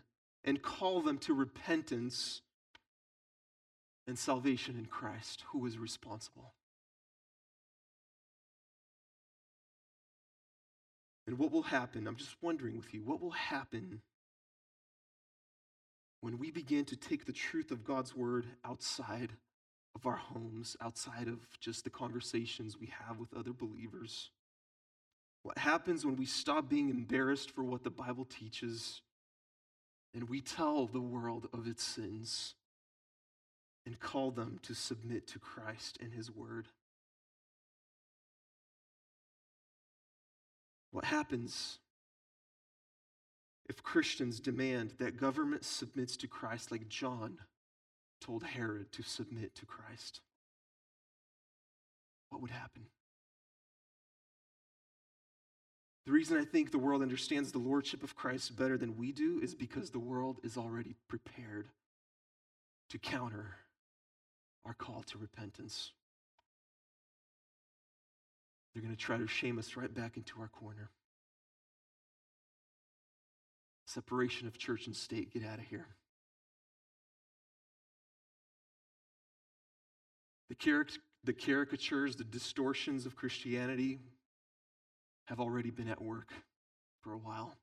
and 0.46 0.62
call 0.62 1.02
them 1.02 1.18
to 1.18 1.34
repentance 1.34 2.42
and 4.08 4.18
salvation 4.18 4.78
in 4.78 4.86
Christ? 4.86 5.44
Who 5.52 5.66
is 5.66 5.80
responsible? 5.80 6.54
And 11.26 11.40
what 11.40 11.52
will 11.52 11.64
happen? 11.64 12.08
I'm 12.08 12.16
just 12.16 12.38
wondering 12.44 12.78
with 12.78 12.94
you, 12.94 13.02
what 13.02 13.22
will 13.22 13.32
happen 13.32 14.02
when 16.22 16.38
we 16.38 16.52
begin 16.52 16.86
to 16.86 16.96
take 16.96 17.26
the 17.26 17.34
truth 17.34 17.72
of 17.72 17.84
God's 17.84 18.16
word 18.16 18.46
outside 18.64 19.32
of 19.96 20.06
our 20.06 20.16
homes, 20.16 20.78
outside 20.82 21.28
of 21.28 21.40
just 21.60 21.84
the 21.84 21.90
conversations 21.90 22.80
we 22.80 22.92
have 23.08 23.20
with 23.20 23.34
other 23.34 23.54
believers. 23.54 24.30
What 25.44 25.58
happens 25.58 26.06
when 26.06 26.16
we 26.16 26.26
stop 26.26 26.70
being 26.70 26.90
embarrassed 26.90 27.52
for 27.52 27.64
what 27.64 27.84
the 27.84 27.90
Bible 27.90 28.26
teaches 28.26 29.02
and 30.14 30.28
we 30.28 30.42
tell 30.42 30.88
the 30.88 31.00
world 31.00 31.48
of 31.54 31.68
its 31.68 31.84
sins 31.84 32.56
and 33.86 34.00
call 34.00 34.32
them 34.32 34.60
to 34.64 34.74
submit 34.74 35.28
to 35.28 35.40
Christ 35.40 35.98
and 36.02 36.14
His 36.14 36.30
Word? 36.30 36.68
What 40.92 41.06
happens 41.06 41.80
if 43.70 43.84
Christians 43.84 44.40
demand 44.40 44.96
that 44.98 45.18
government 45.18 45.64
submits 45.64 46.18
to 46.18 46.28
Christ 46.28 46.72
like 46.72 46.90
John 46.90 47.38
told 48.20 48.44
Herod 48.44 48.92
to 48.94 49.04
submit 49.04 49.56
to 49.56 49.66
Christ, 49.66 50.22
what 52.30 52.42
would 52.42 52.52
happen? 52.52 52.84
The 56.06 56.12
reason 56.12 56.38
I 56.38 56.44
think 56.44 56.72
the 56.72 56.80
world 56.80 57.02
understands 57.02 57.52
the 57.52 57.60
lordship 57.60 58.04
of 58.04 58.16
Christ 58.16 58.56
better 58.56 58.78
than 58.78 58.98
we 58.98 59.12
do 59.12 59.40
is 59.44 59.54
because 59.54 59.92
the 59.92 60.00
world 60.00 60.40
is 60.44 60.58
already 60.58 60.96
prepared 61.08 61.68
to 62.90 62.98
counter 62.98 63.58
our 64.66 64.74
call 64.74 65.04
to 65.04 65.18
repentance. 65.18 65.92
They're 68.74 68.82
going 68.82 68.96
to 68.96 69.00
try 69.00 69.18
to 69.18 69.28
shame 69.28 69.60
us 69.60 69.76
right 69.76 69.94
back 69.94 70.18
into 70.18 70.40
our 70.42 70.48
corner. 70.48 70.90
Separation 73.86 74.48
of 74.48 74.58
church 74.58 74.88
and 74.88 74.96
state. 74.96 75.34
Get 75.34 75.46
out 75.46 75.60
of 75.60 75.66
here. 75.66 75.88
The, 80.50 80.56
caric- 80.56 81.00
the 81.24 81.34
caricatures, 81.34 82.16
the 82.16 82.24
distortions 82.24 83.06
of 83.06 83.16
Christianity 83.16 84.00
have 85.26 85.40
already 85.40 85.70
been 85.70 85.88
at 85.88 86.02
work 86.02 86.34
for 87.02 87.14
a 87.14 87.18
while. 87.18 87.56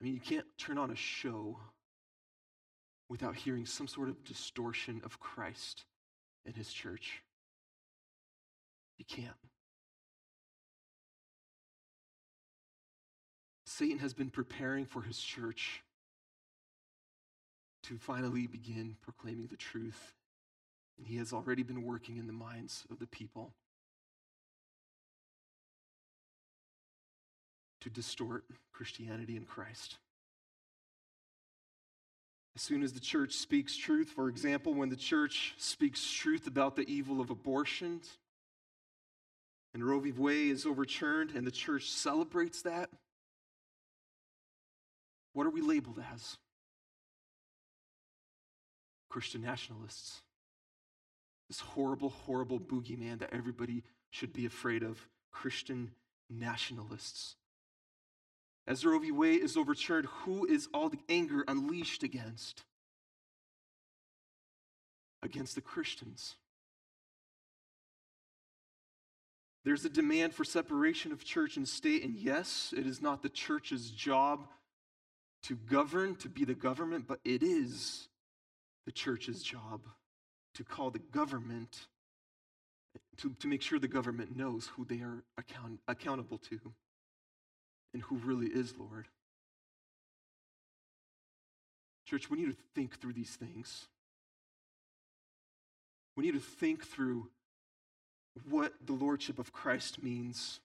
I 0.00 0.04
mean, 0.04 0.14
you 0.14 0.20
can't 0.20 0.46
turn 0.58 0.76
on 0.76 0.90
a 0.90 0.96
show 0.96 1.58
without 3.08 3.36
hearing 3.36 3.64
some 3.64 3.88
sort 3.88 4.08
of 4.08 4.22
distortion 4.24 5.00
of 5.04 5.18
Christ 5.18 5.84
and 6.44 6.54
his 6.54 6.70
church. 6.72 7.22
You 8.98 9.04
can't. 9.04 9.36
Satan 13.64 13.98
has 13.98 14.14
been 14.14 14.30
preparing 14.30 14.86
for 14.86 15.02
his 15.02 15.18
church 15.18 15.82
to 17.84 17.98
finally 17.98 18.46
begin 18.46 18.96
proclaiming 19.02 19.48
the 19.50 19.56
truth. 19.56 20.15
He 21.04 21.16
has 21.18 21.32
already 21.32 21.62
been 21.62 21.84
working 21.84 22.16
in 22.16 22.26
the 22.26 22.32
minds 22.32 22.84
of 22.90 22.98
the 22.98 23.06
people 23.06 23.52
to 27.80 27.90
distort 27.90 28.44
Christianity 28.72 29.36
and 29.36 29.46
Christ. 29.46 29.98
As 32.56 32.62
soon 32.62 32.82
as 32.82 32.94
the 32.94 33.00
church 33.00 33.34
speaks 33.34 33.76
truth, 33.76 34.08
for 34.08 34.28
example, 34.28 34.74
when 34.74 34.88
the 34.88 34.96
church 34.96 35.54
speaks 35.58 36.10
truth 36.10 36.46
about 36.46 36.74
the 36.74 36.90
evil 36.90 37.20
of 37.20 37.30
abortion, 37.30 38.00
and 39.74 39.84
Roe 39.84 40.00
v. 40.00 40.10
Wade 40.10 40.52
is 40.52 40.64
overturned, 40.64 41.32
and 41.36 41.46
the 41.46 41.50
church 41.50 41.90
celebrates 41.90 42.62
that, 42.62 42.88
what 45.34 45.46
are 45.46 45.50
we 45.50 45.60
labeled 45.60 46.02
as? 46.12 46.38
Christian 49.10 49.42
nationalists. 49.42 50.22
This 51.48 51.60
horrible, 51.60 52.10
horrible 52.10 52.58
boogeyman 52.58 53.20
that 53.20 53.32
everybody 53.32 53.84
should 54.10 54.32
be 54.32 54.46
afraid 54.46 54.82
of. 54.82 55.08
Christian 55.30 55.90
nationalists. 56.30 57.36
As 58.66 58.84
Roe 58.84 58.98
v. 58.98 59.12
Wade 59.12 59.42
is 59.42 59.56
overturned, 59.56 60.06
who 60.06 60.46
is 60.46 60.68
all 60.74 60.88
the 60.88 60.98
anger 61.08 61.44
unleashed 61.46 62.02
against? 62.02 62.64
Against 65.22 65.54
the 65.54 65.60
Christians. 65.60 66.36
There's 69.64 69.84
a 69.84 69.90
demand 69.90 70.32
for 70.32 70.44
separation 70.44 71.12
of 71.12 71.24
church 71.24 71.56
and 71.56 71.68
state, 71.68 72.02
and 72.02 72.14
yes, 72.14 72.72
it 72.76 72.86
is 72.86 73.02
not 73.02 73.22
the 73.22 73.28
church's 73.28 73.90
job 73.90 74.46
to 75.42 75.54
govern, 75.54 76.16
to 76.16 76.28
be 76.28 76.44
the 76.44 76.54
government, 76.54 77.06
but 77.06 77.20
it 77.24 77.42
is 77.42 78.08
the 78.84 78.92
church's 78.92 79.42
job 79.42 79.80
to 80.56 80.64
call 80.64 80.90
the 80.90 80.98
government, 80.98 81.86
to, 83.18 83.30
to 83.40 83.46
make 83.46 83.60
sure 83.62 83.78
the 83.78 83.88
government 83.88 84.36
knows 84.36 84.70
who 84.74 84.84
they 84.84 85.00
are 85.00 85.22
account, 85.36 85.80
accountable 85.86 86.38
to 86.38 86.58
and 87.92 88.02
who 88.02 88.16
really 88.16 88.46
is 88.46 88.74
Lord. 88.78 89.06
Church, 92.06 92.30
we 92.30 92.38
need 92.38 92.50
to 92.50 92.56
think 92.74 92.98
through 93.00 93.12
these 93.12 93.36
things. 93.36 93.86
We 96.16 96.24
need 96.24 96.34
to 96.34 96.40
think 96.40 96.86
through 96.86 97.28
what 98.48 98.72
the 98.84 98.92
Lordship 98.92 99.38
of 99.38 99.52
Christ 99.52 100.02
means 100.02 100.60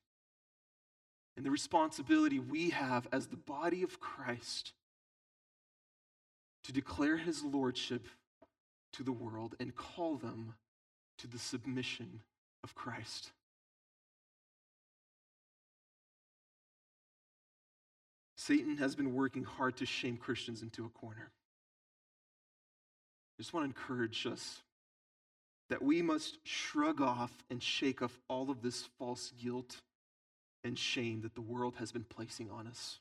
and 1.35 1.45
the 1.45 1.51
responsibility 1.51 2.39
we 2.39 2.69
have 2.69 3.07
as 3.11 3.27
the 3.27 3.37
body 3.37 3.83
of 3.83 3.99
Christ 3.99 4.73
to 6.63 6.71
declare 6.71 7.17
his 7.17 7.43
Lordship 7.43 8.07
to 8.93 9.03
the 9.03 9.11
world 9.11 9.55
and 9.59 9.75
call 9.75 10.15
them 10.15 10.55
to 11.19 11.27
the 11.27 11.39
submission 11.39 12.21
of 12.63 12.75
Christ. 12.75 13.31
Satan 18.35 18.77
has 18.77 18.95
been 18.95 19.13
working 19.13 19.43
hard 19.43 19.77
to 19.77 19.85
shame 19.85 20.17
Christians 20.17 20.63
into 20.63 20.83
a 20.83 20.89
corner. 20.89 21.29
I 23.37 23.41
just 23.41 23.53
want 23.53 23.63
to 23.63 23.67
encourage 23.67 24.25
us 24.25 24.61
that 25.69 25.81
we 25.81 26.01
must 26.01 26.39
shrug 26.43 27.01
off 27.01 27.31
and 27.49 27.61
shake 27.61 28.01
off 28.01 28.17
all 28.27 28.49
of 28.49 28.61
this 28.61 28.89
false 28.97 29.31
guilt 29.41 29.77
and 30.63 30.77
shame 30.77 31.21
that 31.21 31.35
the 31.35 31.41
world 31.41 31.75
has 31.77 31.91
been 31.91 32.03
placing 32.03 32.49
on 32.49 32.67
us. 32.67 32.99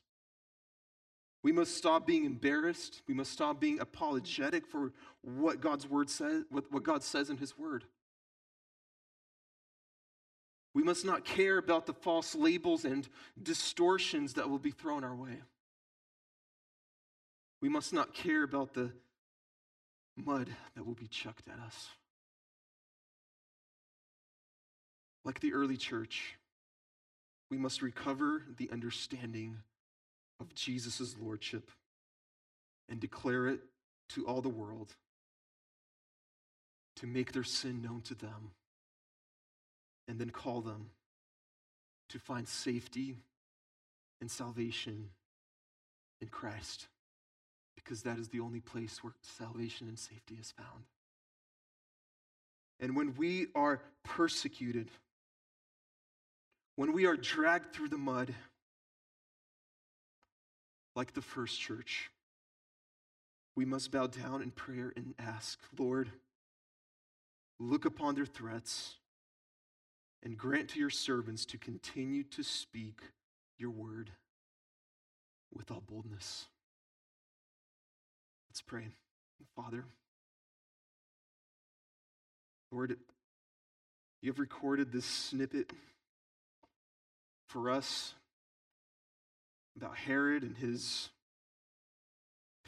We 1.43 1.51
must 1.51 1.75
stop 1.75 2.05
being 2.05 2.25
embarrassed. 2.25 3.01
We 3.07 3.13
must 3.13 3.31
stop 3.31 3.59
being 3.59 3.79
apologetic 3.79 4.67
for 4.67 4.91
what 5.21 5.59
God's 5.59 5.87
word 5.87 6.09
says, 6.09 6.43
what 6.49 6.83
God 6.83 7.03
says 7.03 7.29
in 7.29 7.37
his 7.37 7.57
word. 7.57 7.83
We 10.73 10.83
must 10.83 11.03
not 11.03 11.25
care 11.25 11.57
about 11.57 11.85
the 11.85 11.93
false 11.93 12.35
labels 12.35 12.85
and 12.85 13.07
distortions 13.41 14.35
that 14.35 14.49
will 14.49 14.59
be 14.59 14.71
thrown 14.71 15.03
our 15.03 15.15
way. 15.15 15.41
We 17.61 17.69
must 17.69 17.91
not 17.91 18.13
care 18.13 18.43
about 18.43 18.73
the 18.73 18.91
mud 20.15 20.49
that 20.75 20.85
will 20.85 20.95
be 20.95 21.07
chucked 21.07 21.47
at 21.47 21.59
us. 21.59 21.89
Like 25.25 25.39
the 25.39 25.53
early 25.53 25.77
church, 25.77 26.37
we 27.49 27.57
must 27.57 27.81
recover 27.81 28.43
the 28.57 28.69
understanding 28.71 29.57
of 30.41 30.53
Jesus' 30.55 31.15
lordship 31.21 31.71
and 32.89 32.99
declare 32.99 33.47
it 33.47 33.61
to 34.09 34.25
all 34.27 34.41
the 34.41 34.49
world 34.49 34.95
to 36.97 37.07
make 37.07 37.31
their 37.31 37.43
sin 37.43 37.81
known 37.81 38.01
to 38.01 38.15
them 38.15 38.51
and 40.07 40.19
then 40.19 40.29
call 40.29 40.61
them 40.61 40.89
to 42.09 42.19
find 42.19 42.47
safety 42.47 43.15
and 44.19 44.29
salvation 44.29 45.09
in 46.19 46.27
Christ, 46.27 46.87
because 47.75 48.03
that 48.03 48.19
is 48.19 48.27
the 48.27 48.41
only 48.41 48.59
place 48.59 49.01
where 49.01 49.13
salvation 49.21 49.87
and 49.87 49.97
safety 49.97 50.37
is 50.39 50.51
found. 50.51 50.83
And 52.79 52.95
when 52.95 53.15
we 53.15 53.47
are 53.55 53.81
persecuted, 54.03 54.89
when 56.75 56.93
we 56.93 57.05
are 57.05 57.15
dragged 57.15 57.73
through 57.73 57.89
the 57.89 57.97
mud, 57.97 58.33
like 60.95 61.13
the 61.13 61.21
first 61.21 61.59
church, 61.59 62.09
we 63.55 63.65
must 63.65 63.91
bow 63.91 64.07
down 64.07 64.41
in 64.41 64.51
prayer 64.51 64.93
and 64.95 65.13
ask, 65.19 65.59
Lord, 65.77 66.09
look 67.59 67.85
upon 67.85 68.15
their 68.15 68.25
threats 68.25 68.95
and 70.23 70.37
grant 70.37 70.69
to 70.69 70.79
your 70.79 70.89
servants 70.89 71.45
to 71.45 71.57
continue 71.57 72.23
to 72.23 72.43
speak 72.43 72.99
your 73.57 73.71
word 73.71 74.11
with 75.53 75.71
all 75.71 75.81
boldness. 75.81 76.47
Let's 78.49 78.61
pray. 78.61 78.87
Father, 79.55 79.85
Lord, 82.71 82.95
you 84.21 84.31
have 84.31 84.39
recorded 84.39 84.91
this 84.91 85.05
snippet 85.05 85.71
for 87.47 87.69
us 87.69 88.13
about 89.81 89.97
Herod 89.97 90.43
and 90.43 90.55
his 90.55 91.09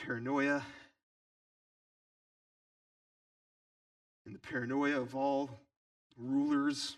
paranoia 0.04 0.64
and 4.26 4.34
the 4.34 4.40
paranoia 4.40 5.00
of 5.00 5.16
all 5.16 5.52
rulers 6.18 6.98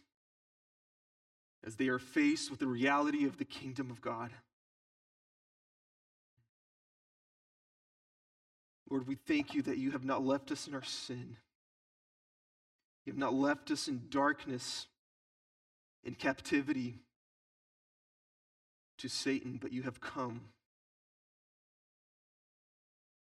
as 1.66 1.76
they 1.76 1.90
are 1.90 2.00
faced 2.00 2.50
with 2.50 2.62
the 2.62 2.68
reality 2.68 3.26
of 3.26 3.38
the 3.38 3.44
kingdom 3.44 3.92
of 3.92 4.00
God. 4.00 4.32
Lord, 8.90 9.08
we 9.08 9.16
thank 9.16 9.54
you 9.54 9.64
that 9.64 9.78
you 9.78 9.92
have 9.92 10.06
not 10.06 10.26
left 10.26 10.50
us 10.50 10.66
in 10.66 10.76
our 10.76 10.84
sin. 10.84 11.36
You 13.06 13.12
have 13.12 13.20
not 13.20 13.34
left 13.34 13.70
us 13.70 13.90
in 13.90 14.04
darkness, 14.10 14.88
in 16.06 16.16
captivity 16.16 17.00
to 19.00 19.10
Satan, 19.10 19.58
but 19.62 19.72
you 19.72 19.84
have 19.84 20.02
come 20.02 20.42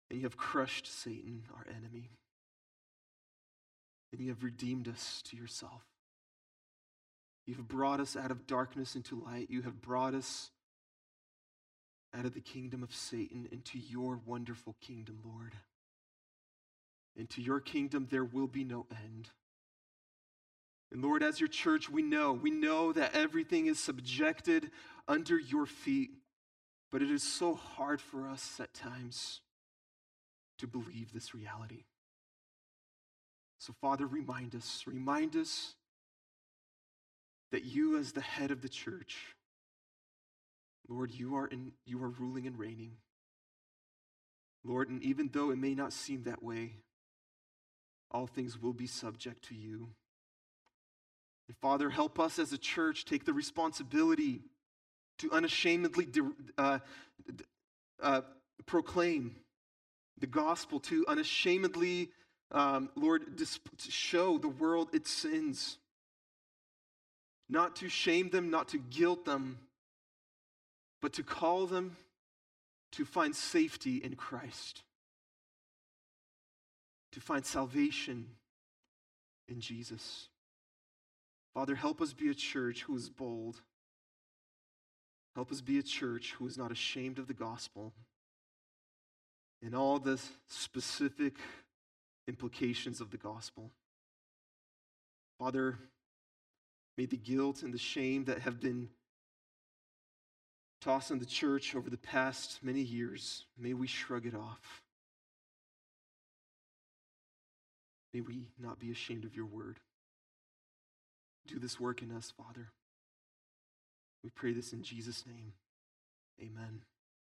and 0.09 0.19
you 0.19 0.25
have 0.27 0.37
crushed 0.37 0.85
Satan, 0.85 1.43
our 1.55 1.65
enemy, 1.69 2.11
and 4.11 4.21
you 4.21 4.29
have 4.29 4.43
redeemed 4.43 4.87
us 4.87 5.23
to 5.29 5.35
yourself. 5.35 5.81
You've 7.47 7.67
brought 7.67 7.99
us 7.99 8.15
out 8.15 8.29
of 8.31 8.45
darkness 8.45 8.95
into 8.95 9.19
light. 9.19 9.49
You 9.49 9.63
have 9.63 9.81
brought 9.81 10.13
us 10.13 10.51
out 12.15 12.25
of 12.25 12.33
the 12.33 12.41
kingdom 12.41 12.83
of 12.83 12.93
Satan 12.93 13.47
into 13.51 13.79
your 13.79 14.19
wonderful 14.25 14.75
kingdom, 14.81 15.19
Lord. 15.25 15.53
Into 17.15 17.41
your 17.41 17.59
kingdom 17.59 18.07
there 18.09 18.23
will 18.23 18.47
be 18.47 18.63
no 18.63 18.85
end. 18.91 19.29
And 20.93 21.01
Lord, 21.01 21.23
as 21.23 21.39
your 21.39 21.49
church, 21.49 21.89
we 21.89 22.03
know, 22.03 22.33
we 22.33 22.51
know 22.51 22.93
that 22.93 23.15
everything 23.15 23.65
is 23.65 23.79
subjected 23.79 24.69
under 25.07 25.37
your 25.39 25.65
feet. 25.65 26.11
But 26.91 27.01
it 27.01 27.09
is 27.09 27.23
so 27.23 27.55
hard 27.55 27.99
for 27.99 28.27
us 28.27 28.59
at 28.59 28.75
times 28.75 29.41
to 30.59 30.67
believe 30.67 31.11
this 31.11 31.33
reality. 31.33 31.85
So, 33.57 33.73
Father, 33.81 34.05
remind 34.05 34.53
us, 34.53 34.83
remind 34.85 35.35
us 35.35 35.73
that 37.51 37.65
you, 37.65 37.97
as 37.97 38.11
the 38.11 38.21
head 38.21 38.51
of 38.51 38.61
the 38.61 38.69
church, 38.69 39.17
Lord, 40.87 41.09
you 41.11 41.35
are, 41.35 41.47
in, 41.47 41.71
you 41.87 42.03
are 42.03 42.09
ruling 42.09 42.45
and 42.45 42.59
reigning. 42.59 42.97
Lord, 44.63 44.89
and 44.89 45.01
even 45.01 45.29
though 45.33 45.49
it 45.49 45.57
may 45.57 45.73
not 45.73 45.91
seem 45.91 46.23
that 46.23 46.43
way, 46.43 46.73
all 48.11 48.27
things 48.27 48.61
will 48.61 48.73
be 48.73 48.85
subject 48.85 49.45
to 49.45 49.55
you. 49.55 49.89
Father, 51.61 51.89
help 51.89 52.19
us 52.19 52.39
as 52.39 52.53
a 52.53 52.57
church 52.57 53.05
take 53.05 53.25
the 53.25 53.33
responsibility 53.33 54.41
to 55.19 55.31
unashamedly 55.31 56.07
uh, 56.57 56.79
uh, 58.01 58.21
proclaim 58.65 59.35
the 60.19 60.27
gospel, 60.27 60.79
to 60.79 61.05
unashamedly, 61.07 62.09
um, 62.51 62.89
Lord, 62.95 63.37
to 63.37 63.91
show 63.91 64.37
the 64.37 64.47
world 64.47 64.89
its 64.93 65.09
sins. 65.09 65.77
Not 67.49 67.75
to 67.77 67.89
shame 67.89 68.29
them, 68.29 68.49
not 68.49 68.69
to 68.69 68.77
guilt 68.77 69.25
them, 69.25 69.59
but 71.01 71.13
to 71.13 71.23
call 71.23 71.67
them 71.67 71.97
to 72.93 73.05
find 73.05 73.35
safety 73.35 73.97
in 73.97 74.15
Christ, 74.15 74.83
to 77.11 77.19
find 77.19 77.45
salvation 77.45 78.27
in 79.49 79.59
Jesus. 79.59 80.29
Father, 81.53 81.75
help 81.75 82.01
us 82.01 82.13
be 82.13 82.29
a 82.29 82.33
church 82.33 82.83
who 82.83 82.95
is 82.95 83.09
bold. 83.09 83.61
Help 85.35 85.51
us 85.51 85.61
be 85.61 85.79
a 85.79 85.83
church 85.83 86.33
who 86.37 86.47
is 86.47 86.57
not 86.57 86.71
ashamed 86.71 87.19
of 87.19 87.27
the 87.27 87.33
gospel 87.33 87.93
and 89.61 89.75
all 89.75 89.99
the 89.99 90.19
specific 90.47 91.35
implications 92.27 93.01
of 93.01 93.11
the 93.11 93.17
gospel. 93.17 93.71
Father, 95.39 95.77
may 96.97 97.05
the 97.05 97.17
guilt 97.17 97.63
and 97.63 97.73
the 97.73 97.79
shame 97.79 98.25
that 98.25 98.39
have 98.39 98.59
been 98.59 98.89
tossed 100.81 101.11
on 101.11 101.19
the 101.19 101.25
church 101.25 101.75
over 101.75 101.89
the 101.89 101.97
past 101.97 102.59
many 102.61 102.81
years, 102.81 103.45
may 103.57 103.73
we 103.73 103.87
shrug 103.87 104.25
it 104.25 104.35
off. 104.35 104.81
May 108.13 108.21
we 108.21 108.47
not 108.59 108.79
be 108.79 108.91
ashamed 108.91 109.23
of 109.23 109.35
your 109.35 109.45
word. 109.45 109.79
Do 111.47 111.59
this 111.59 111.79
work 111.79 112.01
in 112.01 112.11
us, 112.11 112.31
Father. 112.35 112.69
We 114.23 114.29
pray 114.29 114.53
this 114.53 114.71
in 114.73 114.83
Jesus' 114.83 115.25
name. 115.25 115.53
Amen. 116.41 116.81